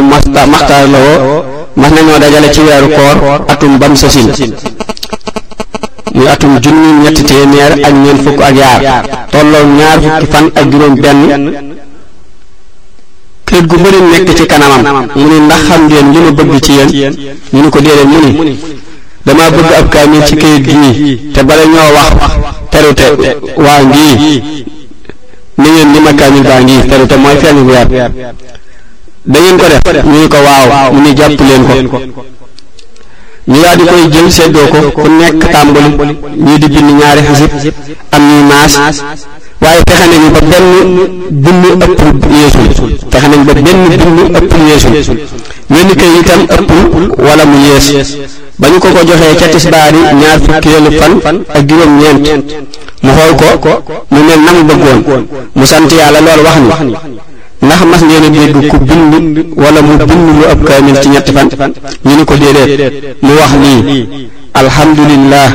maxtaar 0.52 0.84
lawoo 0.94 1.55
mas 1.76 1.90
nañoo 1.92 2.18
dajale 2.18 2.48
ci 2.54 2.60
weeru 2.60 2.88
koor 2.88 3.42
atum 3.48 3.78
bam 3.78 3.94
sësin 3.94 4.30
muy 6.14 6.28
atum 6.28 6.58
junni 6.60 6.92
ñetti 7.02 7.22
téeméer 7.24 7.72
ak 7.86 7.94
ñeent 7.94 8.20
fukk 8.24 8.40
ak 8.40 8.56
yaar 8.56 9.06
tolloon 9.30 9.76
ñaar 9.78 9.98
fukki 10.02 10.26
fan 10.32 10.46
ak 10.54 10.70
juróom 10.72 10.94
benn 11.02 11.20
këyit 13.46 13.66
gu 13.66 13.76
bëri 13.82 14.00
nekk 14.12 14.28
ci 14.38 14.46
kanamam 14.46 15.08
mu 15.16 15.26
ni 15.30 15.40
ndax 15.40 15.62
xam 15.68 15.82
ngeen 15.88 16.06
li 16.12 16.20
ma 16.20 16.30
bëgg 16.30 16.60
ci 16.64 16.72
yéen 16.72 17.14
ñu 17.52 17.62
ni 17.62 17.70
ko 17.70 17.80
déedéet 17.80 18.32
mu 18.36 18.44
ni 18.44 18.58
dama 19.26 19.50
bëgg 19.50 19.72
ab 19.78 19.88
kaamil 19.92 20.24
ci 20.24 20.34
këyit 20.36 20.62
gii 20.64 21.30
te 21.34 21.42
bala 21.44 21.64
ñoo 21.64 21.90
wax 21.96 22.10
terute 22.70 23.28
waa 23.56 23.82
ngii 23.82 24.42
ni 25.60 25.68
ngeen 25.70 25.92
ni 25.92 26.00
ma 26.00 26.12
kaamil 26.14 26.42
baa 26.42 26.60
ngii 26.60 26.86
terute 26.88 27.16
mooy 27.22 27.36
feeñu 27.40 27.66
weer 27.68 27.86
da 29.26 29.38
ngeen 29.40 29.58
ko 29.58 29.66
def 29.68 30.04
ñu 30.04 30.20
ni 30.20 30.28
ko 30.28 30.36
waaw 30.46 30.92
mu 30.94 31.00
ni 31.02 31.12
jàpp 31.16 31.40
leen 31.40 31.88
ko 31.90 31.98
ñu 33.50 33.60
daal 33.60 33.76
di 33.76 33.84
koy 33.84 34.08
jël 34.12 34.30
seddoo 34.30 34.68
ko 34.70 34.90
ku 35.02 35.08
nekk 35.08 35.50
tàmbali 35.50 36.16
ñii 36.38 36.58
di 36.60 36.68
bind 36.68 36.90
ñaari 36.90 37.20
xasib 37.26 37.72
am 38.14 38.22
ñuy 38.28 38.42
maas 38.50 38.96
waaye 39.60 39.82
fexe 39.90 40.06
nañu 40.06 40.30
ba 40.30 40.40
benn 40.40 41.30
bind 41.30 41.82
ëppul 41.82 42.30
yeesul 42.38 42.98
fexe 43.10 43.28
nañu 43.28 43.44
ba 43.44 43.52
benn 43.54 43.64
bind 43.88 44.36
ëppul 44.36 44.66
yeesul 44.94 45.18
wenn 45.70 45.88
kay 45.96 46.08
itam 46.20 46.40
ëppul 46.58 47.08
wala 47.18 47.44
mu 47.44 47.58
yees 47.66 48.16
ba 48.58 48.68
ñu 48.68 48.78
ko 48.78 48.88
ko 48.94 49.02
joxee 49.06 49.34
ca 49.38 49.46
tisbaari 49.48 49.98
ñaar 50.20 50.38
fukkeelu 50.38 50.90
fan 51.00 51.42
ak 51.54 51.66
juróom-ñeent 51.66 52.54
mu 53.02 53.10
xool 53.12 53.58
ko 53.58 53.82
mu 54.08 54.20
mel 54.22 54.40
na 54.40 54.52
mu 54.52 54.62
bëggoon 54.68 55.26
mu 55.56 55.64
sant 55.66 55.90
yàlla 55.92 56.20
lool 56.20 56.46
wax 56.68 56.80
ni 56.80 56.94
ndax 57.62 57.80
mas 57.90 58.02
ngeen 58.04 58.24
a 58.24 58.28
dégg 58.34 58.68
ku 59.54 59.60
wala 59.62 59.80
mu 59.80 59.96
lu 60.36 60.44
ab 60.52 60.62
kaamil 60.64 61.00
ci 61.00 61.08
ñetti 61.08 61.32
fan 61.32 61.48
ñu 62.04 62.14
ni 62.16 62.24
ko 62.24 62.34
déedéet 62.36 63.16
mu 63.22 63.32
wax 63.38 63.50
lii 63.64 64.28
alhamdulillah 64.54 65.46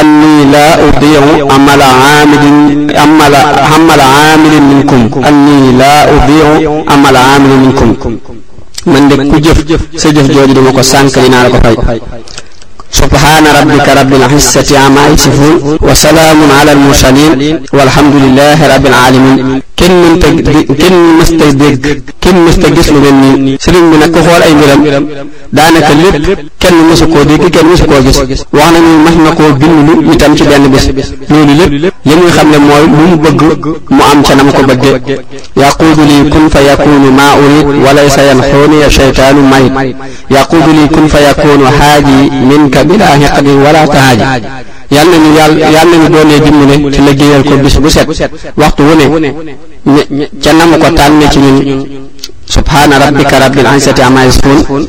anni 0.00 0.34
laa 0.54 0.74
udiicu 0.86 1.34
amala 1.54 1.86
aamilin 2.12 2.92
amala 3.04 3.40
amala 3.74 4.04
aamilin 4.22 4.64
minkum 4.86 5.02
anni 5.28 5.72
laa 5.80 6.06
udiicu 6.14 6.74
amala 6.94 7.18
aamilin 7.32 7.60
minkum 7.64 7.90
man 8.86 9.08
de 9.08 9.16
ku 9.16 9.40
jëf 9.40 9.58
sa 9.96 10.08
jëf 10.14 10.26
jooju 10.32 10.54
dama 10.54 10.72
ko 10.72 10.82
sànq 10.82 11.18
dinaa 11.24 11.42
la 11.44 11.50
ko 11.50 11.58
fay 11.82 12.00
subhaana 12.90 13.48
rabbika 13.58 13.90
rabbil 13.98 14.26
izzati 14.38 14.74
ammaa 14.86 15.10
yasifuun 15.10 15.76
wa 15.88 15.94
salaamun 15.94 16.50
alal 16.58 16.78
mursaliin 16.86 17.58
walhamdulillaahi 17.78 18.62
rabbil 18.72 18.94
aalamiin 18.94 19.60
kenn 19.86 19.98
mënta 20.02 20.26
kenn 20.74 20.94
mësta 21.14 21.50
dégg 21.54 22.02
kenn 22.20 22.38
mësta 22.46 22.70
gis 22.74 22.88
lu 22.90 23.00
mel 23.00 23.18
nii 23.38 23.58
sëriñ 23.62 23.84
bi 23.92 23.98
nag 24.00 24.10
ko 24.12 24.22
xool 24.26 24.42
ay 24.42 24.54
mbiram 24.78 25.06
daanaka 25.52 25.92
lépp 26.18 26.40
kenn 26.60 26.74
mësu 26.90 27.06
koo 27.12 27.24
dégg 27.28 27.44
kenn 27.54 27.68
mësu 27.70 27.86
koo 27.86 28.00
gis 28.02 28.42
wax 28.52 28.70
nañu 28.72 28.98
mas 29.04 29.14
na 29.22 29.30
koo 29.38 29.50
bind 29.60 30.06
lu 30.06 30.12
itam 30.12 30.36
ci 30.36 30.44
benn 30.44 30.66
bis 30.68 30.88
loolu 31.30 31.54
lépp 31.58 31.72
li 32.04 32.14
muy 32.16 32.30
xam 32.34 32.50
ne 32.50 32.58
mooy 32.58 32.86
lu 32.90 32.96
mu 32.96 33.16
bëgg 33.24 33.66
mu 33.90 34.02
am 34.10 34.22
ca 34.26 34.34
nam 34.34 34.50
ko 34.52 34.62
bëgge 34.62 35.20
yaquudu 35.56 36.02
lii 36.04 36.30
kun 36.30 36.50
fa 36.50 36.60
yakunu 36.62 37.10
maa 37.18 37.36
urid 37.44 37.82
walaysa 37.84 38.22
yanxuuni 38.28 38.82
shaytaanu 38.90 39.42
marid 39.42 39.94
yaquudu 40.30 40.70
lii 40.72 40.88
kun 40.92 41.08
fa 41.08 41.20
yakunu 41.20 41.66
haaji 41.78 42.30
minka 42.50 42.82
bila 42.84 43.14
hiqdin 43.16 43.62
wala 43.62 43.86
tahaaji 43.86 44.50
yàlla 44.90 45.16
nañu 45.18 45.30
yàlla 45.38 45.58
yàlla 45.70 45.80
nañu 45.96 46.08
doonee 46.10 46.40
dimbale 46.42 46.74
ci 46.94 47.00
liggéeyal 47.06 47.42
ko 47.44 47.54
bis 47.62 47.78
bu 47.80 47.88
set 47.88 48.08
waxtu 48.56 48.82
wu 48.82 49.20
ne 49.20 49.56
ca 49.86 50.78
ko 50.78 50.92
tànne 50.98 51.30
ci 51.30 51.38
ñun 51.38 52.08
subhaana 52.46 52.98
rabbika 52.98 53.38
rabbil 53.38 53.66
izzati 53.76 54.00
amma 54.02 54.24
yasifun 54.24 54.88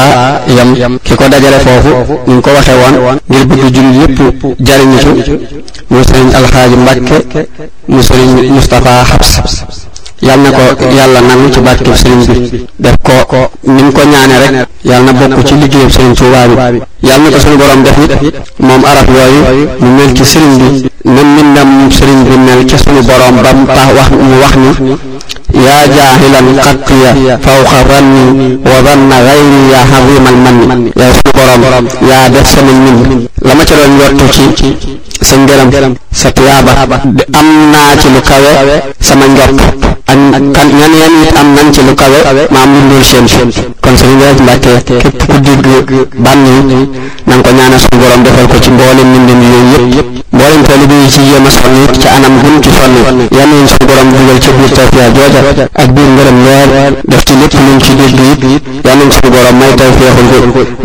yam 0.47 0.99
ki 1.03 1.15
ko 1.17 1.29
dajale 1.29 1.59
foofu 1.59 2.19
ñu 2.27 2.41
ko 2.41 2.51
waxe 2.53 2.71
woon 2.75 3.19
ngir 3.31 3.47
bëgg 3.49 3.75
jullit 3.75 4.19
yépp 4.19 4.43
jariñu 4.61 4.99
ci 4.99 5.31
mu 5.89 6.03
sëriñ 6.03 6.35
alxaaji 6.35 6.77
yal 10.25 10.41
na 10.41 10.51
ko 10.51 10.87
yàlla 10.89 11.21
nangu 11.21 11.51
ci 11.53 11.61
barkeb 11.61 11.95
sëriñ 11.95 12.25
bi 12.51 12.65
def 12.77 12.95
ko 13.29 13.51
ni 13.67 13.83
mu 13.83 13.93
ko 13.93 14.01
ñaane 14.07 14.39
rek 14.57 14.69
yal 14.83 15.05
na 15.05 15.13
bokk 15.13 15.45
ci 15.45 15.55
liggéeyub 15.55 15.91
sëriñ 15.91 16.15
Tuubaa 16.15 16.47
bi 16.49 16.81
yal 17.03 17.21
na 17.21 17.29
ko 17.31 17.39
suñu 17.39 17.57
borom 17.57 17.83
def 17.83 17.99
it 18.23 18.35
moom 18.59 18.83
arab 18.85 19.07
yooyu 19.09 19.69
mu 19.81 19.87
mel 19.97 20.15
ci 20.15 20.25
sëriñ 20.25 20.57
bi 20.59 20.89
na 21.05 21.23
mbindam 21.23 21.79
bi 22.25 22.37
mel 22.39 22.67
ci 22.67 22.77
suñu 22.79 23.03
borom 23.05 23.41
ba 23.43 23.53
mu 23.53 23.67
tax 23.67 23.87
wax 24.01 24.09
mu 24.17 24.41
wax 24.41 24.55
ni 24.55 24.97
yaa 25.65 25.89
jaahilan 25.93 26.63
xattiya 26.63 27.39
fawqa 27.39 27.83
ranni 27.91 28.57
wa 28.65 28.81
ranna 28.81 29.17
gayri 29.29 29.61
yaa 29.73 29.87
xavimal 29.93 30.67
manni 30.67 30.91
yow 30.97 31.13
suñu 31.21 31.59
borom 31.63 31.87
yaa 32.09 32.29
def 32.31 32.49
sama 32.49 32.73
mbind 32.73 33.29
la 33.43 33.55
ma 33.55 33.65
ca 33.65 33.75
doon 33.75 34.31
ci 34.57 34.94
sa 35.25 35.37
ngërëm 35.41 35.95
sa 36.13 36.29
tuyaaba 36.37 36.85
am 37.41 37.49
naa 37.73 37.97
ci 37.97 38.09
lu 38.13 38.21
kawe 38.21 38.75
sama 39.01 39.25
njort 39.33 39.57
ak 40.05 40.19
kan 40.55 40.69
ñeneen 40.79 41.15
it 41.25 41.37
am 41.41 41.49
nañ 41.57 41.73
ci 41.73 41.81
lu 41.81 41.95
kawe 41.97 42.19
maam 42.53 42.71
lu 42.75 42.81
dul 42.93 43.03
seen 43.03 43.25
kon 43.81 43.95
sëriñ 43.97 44.19
Galas 44.21 44.41
Mbàkke 44.41 44.73
képp 44.85 45.19
ku 45.25 45.57
digg 45.65 46.13
bànni 46.25 46.53
na 47.25 47.35
nga 47.37 47.43
ko 47.45 47.51
ñaanal 47.57 47.81
suñu 47.83 47.99
borom 48.05 48.23
defal 48.23 48.47
ko 48.53 48.57
ci 48.63 48.71
mboolem 48.71 49.09
ñu 49.13 49.35
leen 49.43 49.67
yooyu 49.73 49.89
yëpp 49.97 50.09
mboolem 50.37 50.63
taalibe 50.67 50.93
yi 51.03 51.09
ci 51.13 51.21
yéem 51.29 51.47
a 51.49 51.51
sonn 51.57 51.77
it 51.83 51.95
ci 52.01 52.09
anam 52.09 52.35
gun 52.45 52.57
ci 52.63 52.69
sonn 52.77 52.95
yan 53.39 53.49
nañ 53.53 53.65
suñu 53.73 53.87
borom 53.89 54.11
ak 55.85 55.89
biir 55.95 56.09
ngërëm 56.13 56.39
lool 56.77 56.95
def 57.11 57.25
ci 57.25 57.33
lépp 57.41 57.55
luñ 57.65 57.79
ci 57.81 57.93
dégg 57.97 58.51
it 58.53 58.63
yan 58.87 58.95
nañ 59.01 59.09
suñu 59.17 59.29
borom 59.35 59.57
may 59.59 59.73
tawfiya 59.73 60.13
ko 60.17 60.23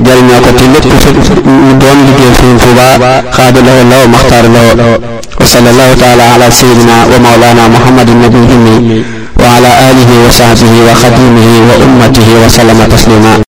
jëriñoo 0.08 0.41
ko 0.41 0.49
ci 0.58 0.65
lépp 0.71 0.95
ñu 0.95 1.71
doon 1.82 1.97
liggéey 2.08 2.34
suñu 2.39 2.58
Tuubaa 2.60 3.19
xaada 3.36 3.60
law 3.62 3.84
law 3.91 4.29
اختار 4.30 5.00
وصلى 5.42 5.70
الله 5.70 5.94
تعالى 5.94 6.22
على 6.24 6.52
سيدنا 6.52 7.06
ومولانا 7.06 7.68
محمد 7.68 8.10
النبي 8.10 9.04
وعلى 9.39 9.92
آله 9.92 10.26
وصحبه 10.28 10.72
وخديمه 10.88 11.60
وأمته 11.72 12.46
وسلم 12.46 12.89
تسليما 12.92 13.48